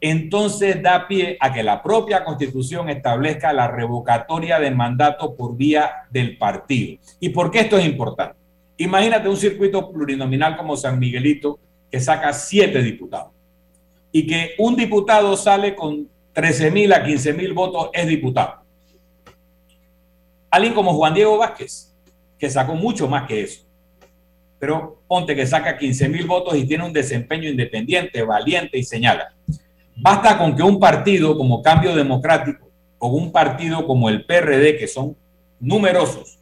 [0.00, 5.90] entonces da pie a que la propia Constitución establezca la revocatoria de mandato por vía
[6.10, 6.98] del partido.
[7.20, 8.36] ¿Y por qué esto es importante?
[8.78, 11.58] Imagínate un circuito plurinominal como San Miguelito
[11.90, 13.32] que saca siete diputados
[14.10, 18.62] y que un diputado sale con 13 mil a 15 mil votos es diputado.
[20.50, 21.94] Alguien como Juan Diego Vázquez,
[22.38, 23.62] que sacó mucho más que eso.
[24.58, 29.34] Pero ponte que saca 15 mil votos y tiene un desempeño independiente, valiente y señala.
[29.96, 34.88] Basta con que un partido como Cambio Democrático o un partido como el PRD, que
[34.88, 35.16] son
[35.58, 36.38] numerosos,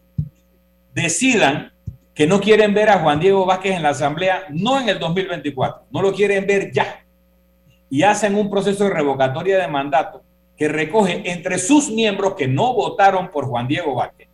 [0.94, 1.72] decidan
[2.14, 5.86] que no quieren ver a Juan Diego Vázquez en la Asamblea, no en el 2024,
[5.90, 7.04] no lo quieren ver ya
[7.90, 10.22] y hacen un proceso de revocatoria de mandato
[10.58, 14.28] que recoge entre sus miembros que no votaron por Juan Diego Vázquez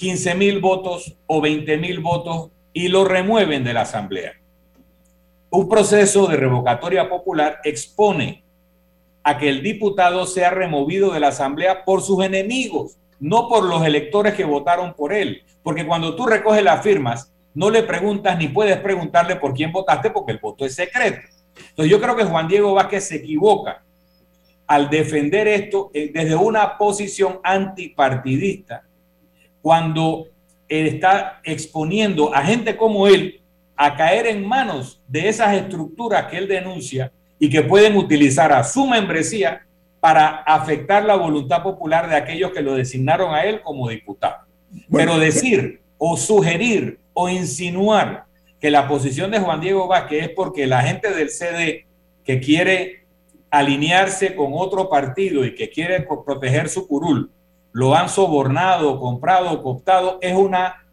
[0.00, 4.32] 15 mil votos o 20 mil votos y lo remueven de la Asamblea.
[5.50, 8.42] Un proceso de revocatoria popular expone
[9.22, 13.84] a que el diputado sea removido de la Asamblea por sus enemigos, no por los
[13.84, 15.42] electores que votaron por él.
[15.62, 20.08] Porque cuando tú recoges las firmas, no le preguntas ni puedes preguntarle por quién votaste
[20.10, 21.20] porque el voto es secreto.
[21.68, 23.82] Entonces yo creo que Juan Diego Vázquez se equivoca
[24.70, 28.84] al defender esto eh, desde una posición antipartidista,
[29.60, 30.28] cuando
[30.68, 33.40] está exponiendo a gente como él
[33.74, 38.62] a caer en manos de esas estructuras que él denuncia y que pueden utilizar a
[38.62, 39.66] su membresía
[39.98, 44.46] para afectar la voluntad popular de aquellos que lo designaron a él como diputado.
[44.88, 48.26] Pero decir o sugerir o insinuar
[48.60, 51.86] que la posición de Juan Diego Vázquez es porque la gente del CD
[52.24, 52.99] que quiere
[53.50, 57.30] alinearse con otro partido y que quiere proteger su curul,
[57.72, 60.86] lo han sobornado, comprado, cooptado, es una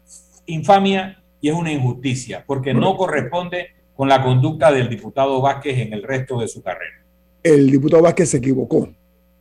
[0.46, 5.92] infamia y es una injusticia, porque no corresponde con la conducta del diputado Vázquez en
[5.92, 7.04] el resto de su carrera.
[7.42, 8.88] El diputado Vázquez se equivocó,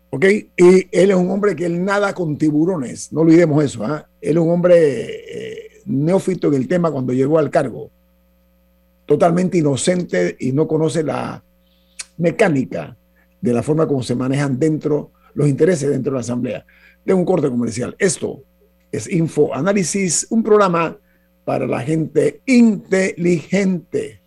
[0.09, 0.25] ¿ok?
[0.57, 4.07] Y él es un hombre que él nada con tiburones, no olvidemos eso, ¿ah?
[4.21, 7.89] Él es un hombre eh, neófito en el tema cuando llegó al cargo
[9.05, 11.41] totalmente inocente y no conoce la
[12.17, 12.95] mecánica
[13.47, 16.65] de la forma como se manejan dentro los intereses dentro de la Asamblea.
[17.05, 17.95] De un corte comercial.
[17.99, 18.43] Esto
[18.91, 20.97] es Info Análisis, un programa
[21.45, 24.23] para la gente inteligente.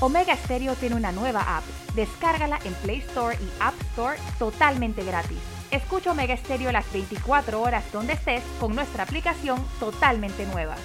[0.00, 1.64] Omega Stereo tiene una nueva app.
[1.94, 5.38] Descárgala en Play Store y App Store totalmente gratis.
[5.70, 10.76] Escucha Omega Estéreo las 24 horas donde estés con nuestra aplicación totalmente nueva.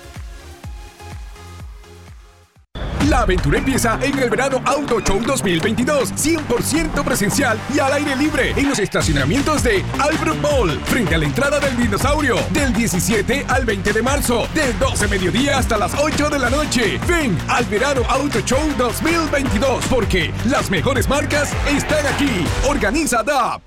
[3.12, 8.52] La aventura empieza en el verano Auto Show 2022, 100% presencial y al aire libre
[8.56, 13.66] en los estacionamientos de Albrook Mall, frente a la entrada del dinosaurio, del 17 al
[13.66, 17.02] 20 de marzo, del 12 mediodía hasta las 8 de la noche.
[17.06, 22.46] Ven al verano Auto Show 2022, porque las mejores marcas están aquí.
[22.70, 23.62] Organiza DAP.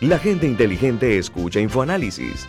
[0.00, 2.48] La gente inteligente escucha InfoAnálisis.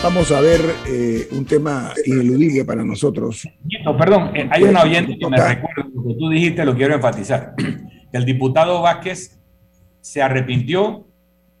[0.00, 3.48] Vamos a ver eh, un tema ineludible para nosotros.
[3.84, 6.94] No, perdón, eh, hay una oyente que me recuerda lo que tú dijiste, lo quiero
[6.94, 7.54] enfatizar.
[8.12, 9.40] El diputado Vázquez
[10.00, 11.04] se arrepintió,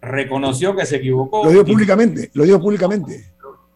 [0.00, 1.44] reconoció que se equivocó.
[1.44, 3.32] Lo dijo públicamente, lo dijo públicamente.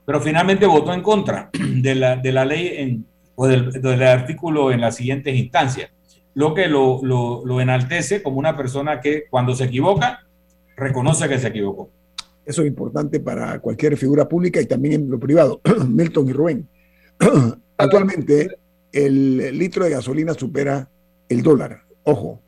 [0.07, 4.71] Pero finalmente votó en contra de la, de la ley en, o del, del, artículo
[4.71, 5.91] en las siguientes instancias,
[6.35, 10.21] lo que lo, lo, lo enaltece como una persona que cuando se equivoca,
[10.77, 11.91] reconoce que se equivocó.
[12.45, 15.61] Eso es importante para cualquier figura pública y también en lo privado.
[15.89, 16.69] Milton y Rubén.
[17.77, 18.59] Actualmente
[18.93, 20.89] el litro de gasolina supera
[21.29, 21.83] el dólar.
[22.05, 22.43] Ojo,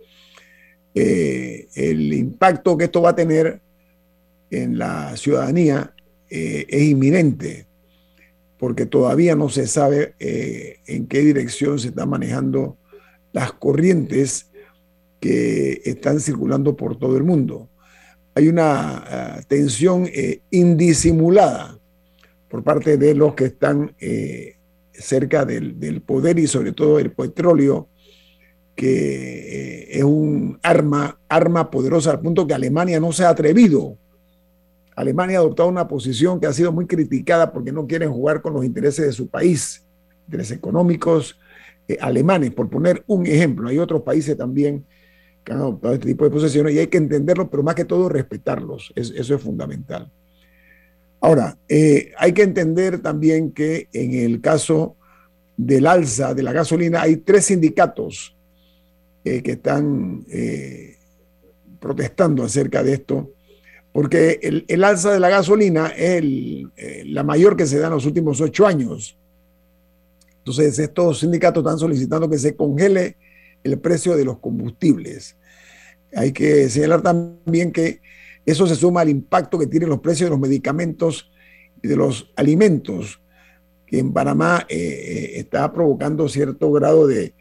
[0.95, 3.61] eh, el impacto que esto va a tener
[4.51, 5.95] en la ciudadanía
[6.31, 7.67] eh, es inminente,
[8.59, 12.77] porque todavía no se sabe eh, en qué dirección se están manejando
[13.33, 14.51] las corrientes
[15.19, 17.69] que están circulando por todo el mundo
[18.35, 21.79] hay una uh, tensión eh, indisimulada
[22.49, 24.57] por parte de los que están eh,
[24.93, 27.89] cerca del, del, poder y sobre todo el petróleo,
[28.77, 33.97] que eh, es un arma, arma poderosa al punto que Alemania no se ha atrevido.
[34.97, 38.53] Alemania ha adoptado una posición que ha sido muy criticada porque no quieren jugar con
[38.53, 39.85] los intereses de su país,
[40.27, 41.39] intereses económicos
[42.01, 43.69] alemanes, por poner un ejemplo.
[43.69, 44.85] Hay otros países también
[45.53, 48.93] han adoptado este tipo de posesiones y hay que entenderlo, pero más que todo respetarlos.
[48.95, 50.11] Es, eso es fundamental.
[51.25, 54.97] Ahora, eh, hay que entender también que en el caso
[55.57, 58.37] del alza de la gasolina hay tres sindicatos
[59.25, 60.99] eh, que están eh,
[61.81, 63.31] protestando acerca de esto,
[63.91, 64.39] porque
[64.69, 66.23] el, alza de la gasolina es
[67.07, 69.17] la mayor que se da en los últimos ocho años.
[70.39, 73.17] Entonces, estos sindicatos están solicitando que se congele
[73.65, 75.37] el precio de los combustibles.
[76.15, 78.01] Hay que señalar también que
[78.47, 81.33] eso se suma al impacto que tienen los precios de los medicamentos
[81.83, 83.21] y de los alimentos,
[83.87, 87.35] que en Panamá eh, eh, está provocando cierto grado de,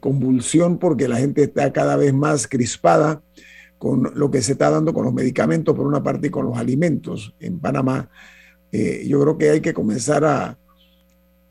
[0.00, 3.22] convulsión porque la gente está cada vez más crispada
[3.78, 6.58] con lo que se está dando con los medicamentos por una parte y con los
[6.58, 8.10] alimentos en Panamá.
[8.72, 10.58] Eh, yo creo que hay que comenzar a,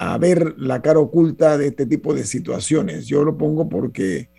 [0.04, 3.06] a ver la cara oculta de este tipo de situaciones.
[3.06, 4.30] Yo lo pongo porque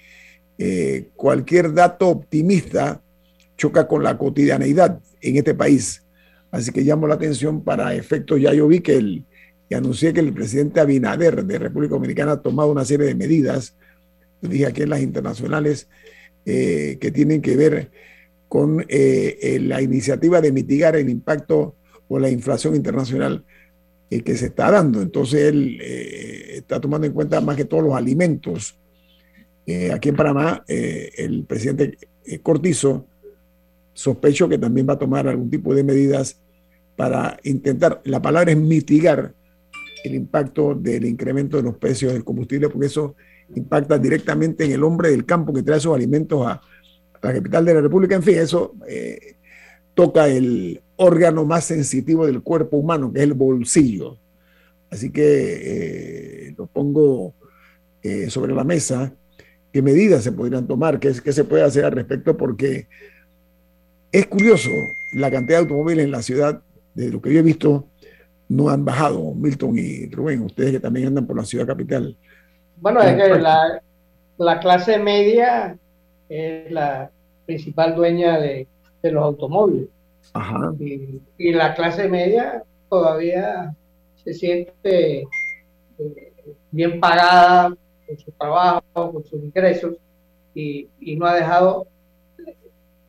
[0.59, 3.01] eh, cualquier dato optimista
[3.57, 6.03] choca con la cotidianeidad en este país.
[6.51, 8.41] Así que llamo la atención para efectos.
[8.41, 9.25] Ya yo vi que el,
[9.71, 13.77] y anuncié que el presidente Abinader de República Dominicana ha tomado una serie de medidas,
[14.41, 15.89] dije aquí en las internacionales,
[16.45, 17.93] eh, que tienen que ver
[18.49, 21.77] con eh, la iniciativa de mitigar el impacto
[22.09, 23.45] o la inflación internacional
[24.13, 25.01] eh, que se está dando.
[25.01, 28.79] Entonces él eh, está tomando en cuenta más que todos los alimentos.
[29.67, 31.97] Eh, aquí en Panamá, eh, el presidente
[32.43, 33.07] Cortizo
[33.95, 36.41] sospecho que también va a tomar algún tipo de medidas
[36.97, 39.35] para intentar, la palabra es mitigar
[40.05, 43.15] el impacto del incremento de los precios del combustible, porque eso
[43.55, 46.61] impacta directamente en el hombre del campo que trae esos alimentos a, a
[47.23, 48.15] la capital de la República.
[48.15, 49.37] En fin, eso eh,
[49.95, 54.19] toca el órgano más sensitivo del cuerpo humano, que es el bolsillo.
[54.91, 57.35] Así que eh, lo pongo
[58.03, 59.13] eh, sobre la mesa.
[59.73, 61.01] ¿Qué medidas se podrían tomar?
[61.01, 62.37] ¿Qué, ¿Qué, se puede hacer al respecto?
[62.37, 62.87] Porque
[64.11, 64.71] es curioso
[65.15, 66.63] la cantidad de automóviles en la ciudad,
[66.95, 67.87] de lo que yo he visto,
[68.49, 69.35] no han bajado.
[69.35, 72.17] Milton y Rubén, ustedes que también andan por la ciudad capital.
[72.77, 73.83] Bueno, es que la,
[74.37, 75.79] la clase media
[76.29, 77.11] es la
[77.47, 78.67] principal dueña de,
[79.03, 79.89] los automóviles.
[80.79, 83.75] Y, la clase media todavía
[84.25, 85.27] se siente
[85.99, 86.33] eh,
[86.71, 87.77] bien pagada
[88.07, 89.97] por su trabajo, por sus ingresos,
[90.55, 91.87] y, no ha dejado,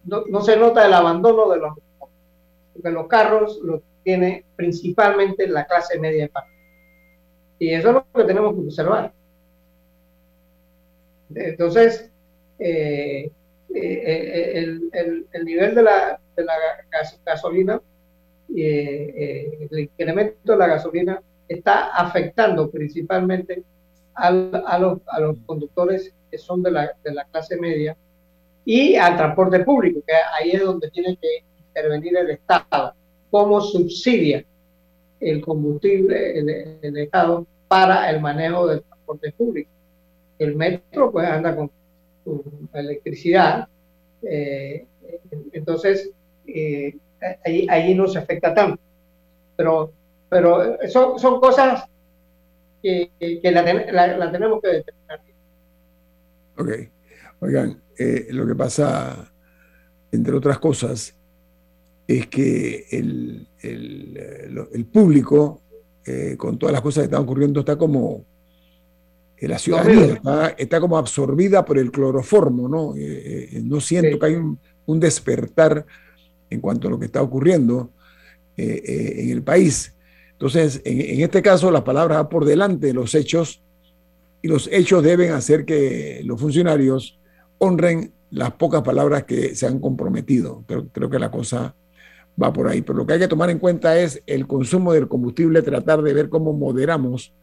[0.03, 1.73] no, se nota el abandono de los
[2.73, 6.29] porque los carros los tiene principalmente la clase media
[7.59, 9.13] Y eso es lo que tenemos que observar.
[11.35, 12.11] Entonces,
[12.59, 13.31] eh,
[13.73, 16.53] eh, el, el, nivel de la, de la
[17.25, 17.81] gasolina,
[18.55, 23.63] eh, el incremento de la gasolina está afectando principalmente
[24.15, 27.95] a, los, a los conductores que son de la, de la clase media
[28.65, 32.93] y al transporte público, que ahí es donde tiene que intervenir el Estado.
[33.29, 34.45] ¿Cómo subsidia
[35.19, 39.69] el combustible el Estado para el manejo del transporte público?
[40.39, 41.69] El metro pues anda con,
[42.73, 43.67] electricidad,
[44.21, 44.85] eh,
[45.51, 46.11] entonces
[46.47, 46.95] eh,
[47.69, 48.81] ahí, no se afecta tanto.
[49.55, 49.91] Pero,
[50.29, 51.85] pero son, son cosas
[52.81, 53.11] que,
[53.43, 55.21] la, tenemos que determinar.
[56.57, 56.69] Ok.
[57.39, 59.31] Oigan, eh, lo que pasa,
[60.11, 61.15] entre otras cosas,
[62.07, 65.61] es que el, el, público,
[66.37, 68.25] con todas las cosas que están ocurriendo, está como
[69.47, 70.21] la ciudadanía
[70.57, 72.95] está, como absorbida por el cloroformo, ¿no?
[72.95, 75.85] Eh, eh, no siento que hay un, despertar
[76.53, 77.91] en cuanto a lo que está ocurriendo
[78.57, 79.95] eh, en el país.
[80.31, 83.61] Entonces, en, este caso, las palabras van por delante de los hechos
[84.41, 87.19] y los hechos deben hacer que los funcionarios
[87.59, 90.63] honren las pocas palabras que se han comprometido.
[90.67, 91.75] Creo, creo que la cosa
[92.41, 92.81] va por ahí.
[92.81, 96.13] Pero lo que hay que tomar en cuenta es el consumo del combustible, tratar de
[96.13, 97.33] ver cómo moderamos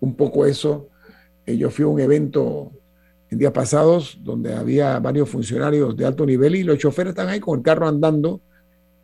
[0.00, 0.88] un poco eso
[1.48, 2.72] eh, yo fui a un evento
[3.30, 7.40] en días pasados donde había varios funcionarios de alto nivel y los choferes están ahí
[7.40, 8.40] con el carro andando.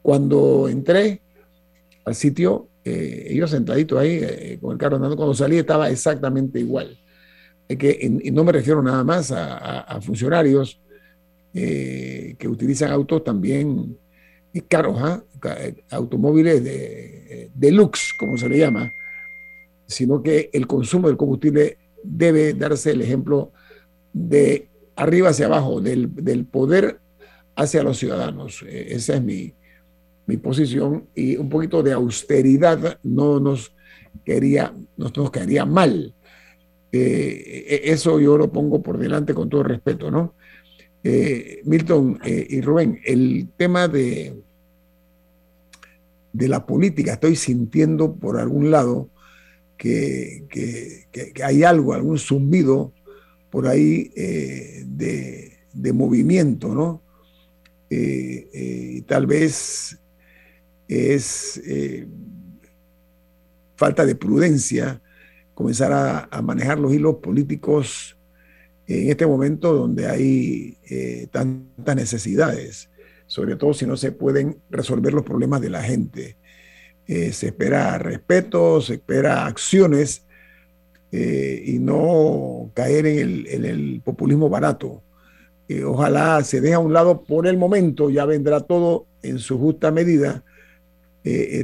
[0.02, 1.20] Cuando entré
[2.04, 6.58] al sitio, eh, ellos sentaditos ahí eh, con el carro andando, cuando salí estaba exactamente
[6.58, 6.98] igual.
[7.68, 10.80] que, y no me refiero nada más a, funcionarios
[11.52, 13.96] que utilizan autos también
[14.68, 15.22] caros, ¿ah?
[15.90, 18.92] automóviles de, de lux, como se le llama,
[19.86, 23.52] sino que el consumo del combustible debe darse el ejemplo
[24.14, 26.08] de arriba hacia abajo, del,
[26.50, 27.00] poder
[27.56, 28.64] hacia los ciudadanos.
[28.66, 29.54] E, esa es mi,
[30.42, 33.74] posición y un poquito de austeridad no nos
[34.24, 35.30] quería, nos, nos
[35.66, 36.14] mal.
[36.90, 40.34] Eh, e, eso yo lo pongo por delante con todo respeto, ¿no?
[41.02, 44.34] Eh, Milton eh, y Rubén, el tema de,
[46.32, 49.10] de la política, estoy sintiendo por algún lado
[49.76, 51.06] que,
[51.42, 52.92] hay algo, algún zumbido
[53.54, 57.04] por ahí eh, de, movimiento, ¿no?
[57.88, 59.96] Eh, eh, tal vez
[60.88, 61.62] es
[63.76, 65.00] falta de prudencia
[65.54, 65.92] comenzar
[66.28, 68.18] a, manejar los hilos políticos
[68.88, 70.76] en este momento donde hay
[71.30, 72.90] tantas necesidades,
[73.28, 76.38] sobre todo si no se pueden resolver los problemas de la gente.
[77.06, 80.26] Se espera respeto, se espera acciones
[81.16, 85.02] eh, y no caer en el, populismo barato.
[85.68, 89.58] Eh, ojalá se deje a un lado por el momento, ya vendrá todo en su
[89.58, 90.42] justa medida,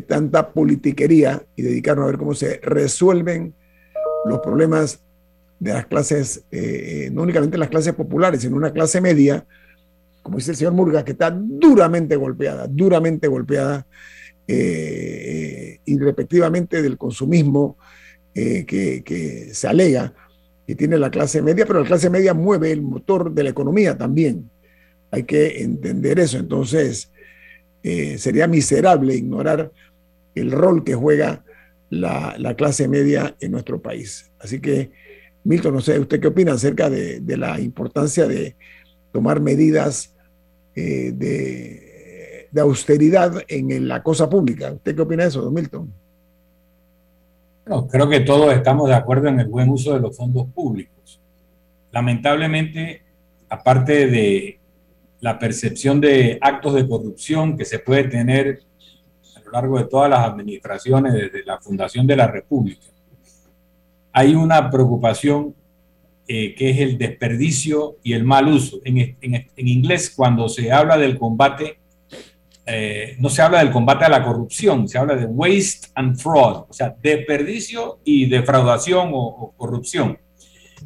[0.07, 3.53] tanta politiquería y dedicarnos a ver cómo se resuelven
[4.25, 5.01] los problemas
[5.59, 6.45] de las clases,
[7.13, 9.45] no únicamente las clases populares, sino una clase media,
[10.23, 13.87] como dice el señor Murga, que está duramente golpeada, duramente golpeada
[14.53, 17.77] eh, irrespectivamente del consumismo
[18.35, 20.15] eh, que, se alega
[20.67, 23.99] que tiene la clase media, pero la clase media mueve el motor de la economía
[23.99, 24.51] también.
[25.11, 26.39] Hay que entender eso.
[26.39, 27.11] Entonces,
[27.83, 29.73] eh, sería miserable ignorar
[30.35, 31.45] el rol que juega
[31.89, 34.31] la, clase media en nuestro país.
[34.39, 34.93] Así que,
[35.43, 38.55] Milton, no sé, ¿usted qué opina acerca de, la importancia de
[39.13, 40.15] tomar medidas
[40.75, 41.91] de
[42.51, 44.73] de austeridad en la cosa pública.
[44.73, 45.93] ¿Usted qué opina de eso, don Milton?
[47.65, 51.21] Creo que todos estamos de acuerdo en el buen uso de los fondos públicos.
[51.93, 53.03] Lamentablemente,
[53.49, 54.61] aparte de
[55.21, 58.63] la percepción de actos de corrupción que se puede tener
[59.37, 62.87] a lo largo de todas las administraciones desde la fundación de la República,
[64.13, 65.55] hay una preocupación
[66.27, 68.79] eh, que es el desperdicio y el mal uso.
[68.85, 71.80] En, en inglés, cuando se habla del combate
[72.73, 76.67] eh, no se habla del combate a la corrupción, se habla de waste and fraud,
[76.69, 80.17] o sea, desperdicio y defraudación o, corrupción.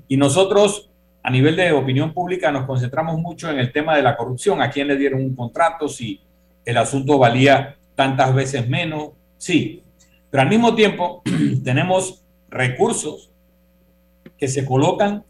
[0.09, 0.91] Y nosotros
[1.23, 4.71] a nivel de opinión pública nos concentramos mucho en el tema de la corrupción, a
[4.71, 6.23] quién le dieron un contrato, si
[6.65, 9.83] el asunto valía tantas veces menos, sí,
[10.31, 11.23] pero al mismo tiempo
[11.65, 13.31] tenemos recursos
[14.39, 15.23] que se colocan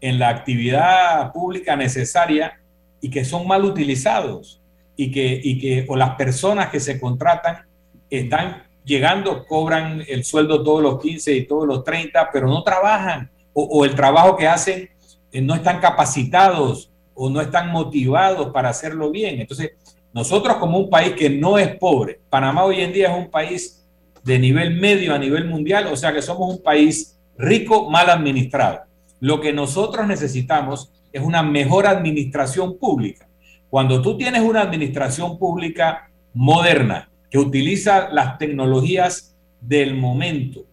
[0.00, 2.60] en la actividad pública necesaria
[3.00, 4.59] y que son mal utilizados
[5.00, 7.64] y que, y que o las personas que se contratan
[8.10, 13.30] están llegando, cobran el sueldo todos los 15 y todos los 30, pero no trabajan
[13.54, 14.90] o, el trabajo que hacen
[15.32, 19.40] eh, no están capacitados o no están motivados para hacerlo bien.
[19.40, 19.70] Entonces,
[20.12, 23.88] nosotros como un país que no es pobre, Panamá hoy en día es un país
[24.22, 28.80] de nivel medio a nivel mundial, o sea que somos un país rico, mal administrado.
[29.18, 33.29] Lo que nosotros necesitamos es una mejor administración pública.
[33.70, 40.64] Cuando tú tienes una administración pública moderna, que utiliza las tecnologías del momento,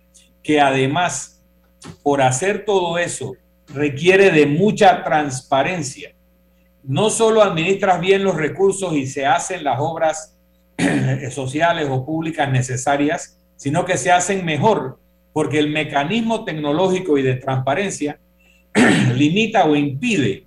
[0.41, 1.45] que además,
[2.01, 3.35] por hacer todo eso,
[3.67, 6.15] requiere de mucha transparencia.
[6.83, 10.35] No solo administras bien los recursos y se hacen las obras
[11.29, 14.99] sociales o públicas necesarias, sino que se hacen mejor,
[15.33, 18.19] porque el mecanismo tecnológico y de transparencia
[19.13, 20.46] limita o impide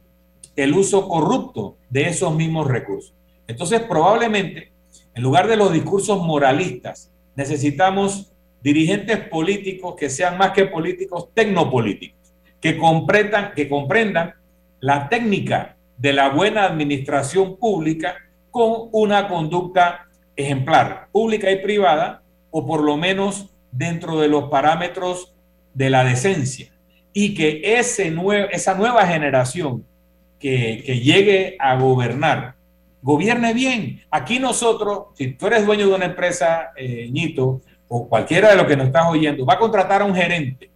[0.63, 3.15] el uso corrupto de esos mismos recursos.
[3.47, 4.73] Entonces, probablemente,
[5.15, 8.33] en lugar de los discursos moralistas, necesitamos
[8.63, 12.21] dirigentes políticos que sean más que políticos, tecnopolíticos
[12.61, 14.35] que comprendan, que comprendan
[14.81, 18.17] la técnica de la buena administración pública
[18.51, 25.35] con una conducta ejemplar, pública y privada, o por lo menos dentro de los parámetros
[25.75, 26.73] de la decencia.
[27.13, 28.15] Y que ese
[28.53, 29.85] esa nueva generación
[30.41, 32.57] que, llegue a gobernar,
[33.03, 34.03] gobierne bien.
[34.11, 38.67] Aquí nosotros, si tú eres dueño de una empresa, eh, Ñito, o cualquiera de los
[38.67, 40.71] que nos estás oyendo, va a contratar a un gerente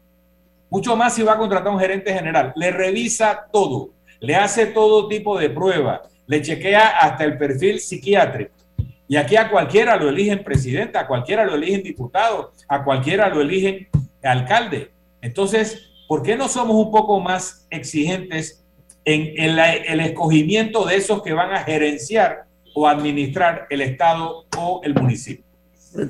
[0.74, 2.52] mucho más si va a contratar a un gerente general.
[2.56, 8.52] Le revisa todo, le hace todo tipo de pruebas, le chequea hasta el perfil psiquiátrico.
[9.06, 13.40] Y aquí a cualquiera lo eligen presidente, a cualquiera lo eligen diputado, a cualquiera lo
[13.40, 13.86] eligen
[14.24, 14.90] alcalde.
[15.20, 18.63] Entonces, ¿por qué no somos un poco más exigentes
[19.04, 24.94] en, el escogimiento de esos que van a gerenciar o administrar el Estado o el
[24.94, 25.44] municipio?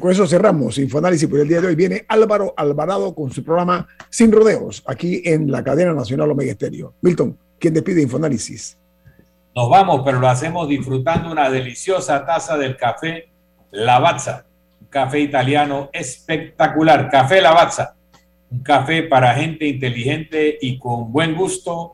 [0.00, 1.74] Con eso cerramos Infoanálisis por el día de hoy.
[1.74, 6.94] Viene Álvaro Alvarado con su programa Sin Rodeos, aquí en la cadena nacional Omega Estéreo.
[7.02, 8.78] Milton, ¿quién despide Infoanálisis?
[9.54, 13.28] Nos vamos, pero lo hacemos disfrutando una deliciosa taza del café
[13.70, 14.46] Lavazza,
[14.80, 17.10] un café italiano espectacular.
[17.10, 17.94] Café Lavazza,
[18.50, 21.93] un café para gente inteligente y con buen gusto.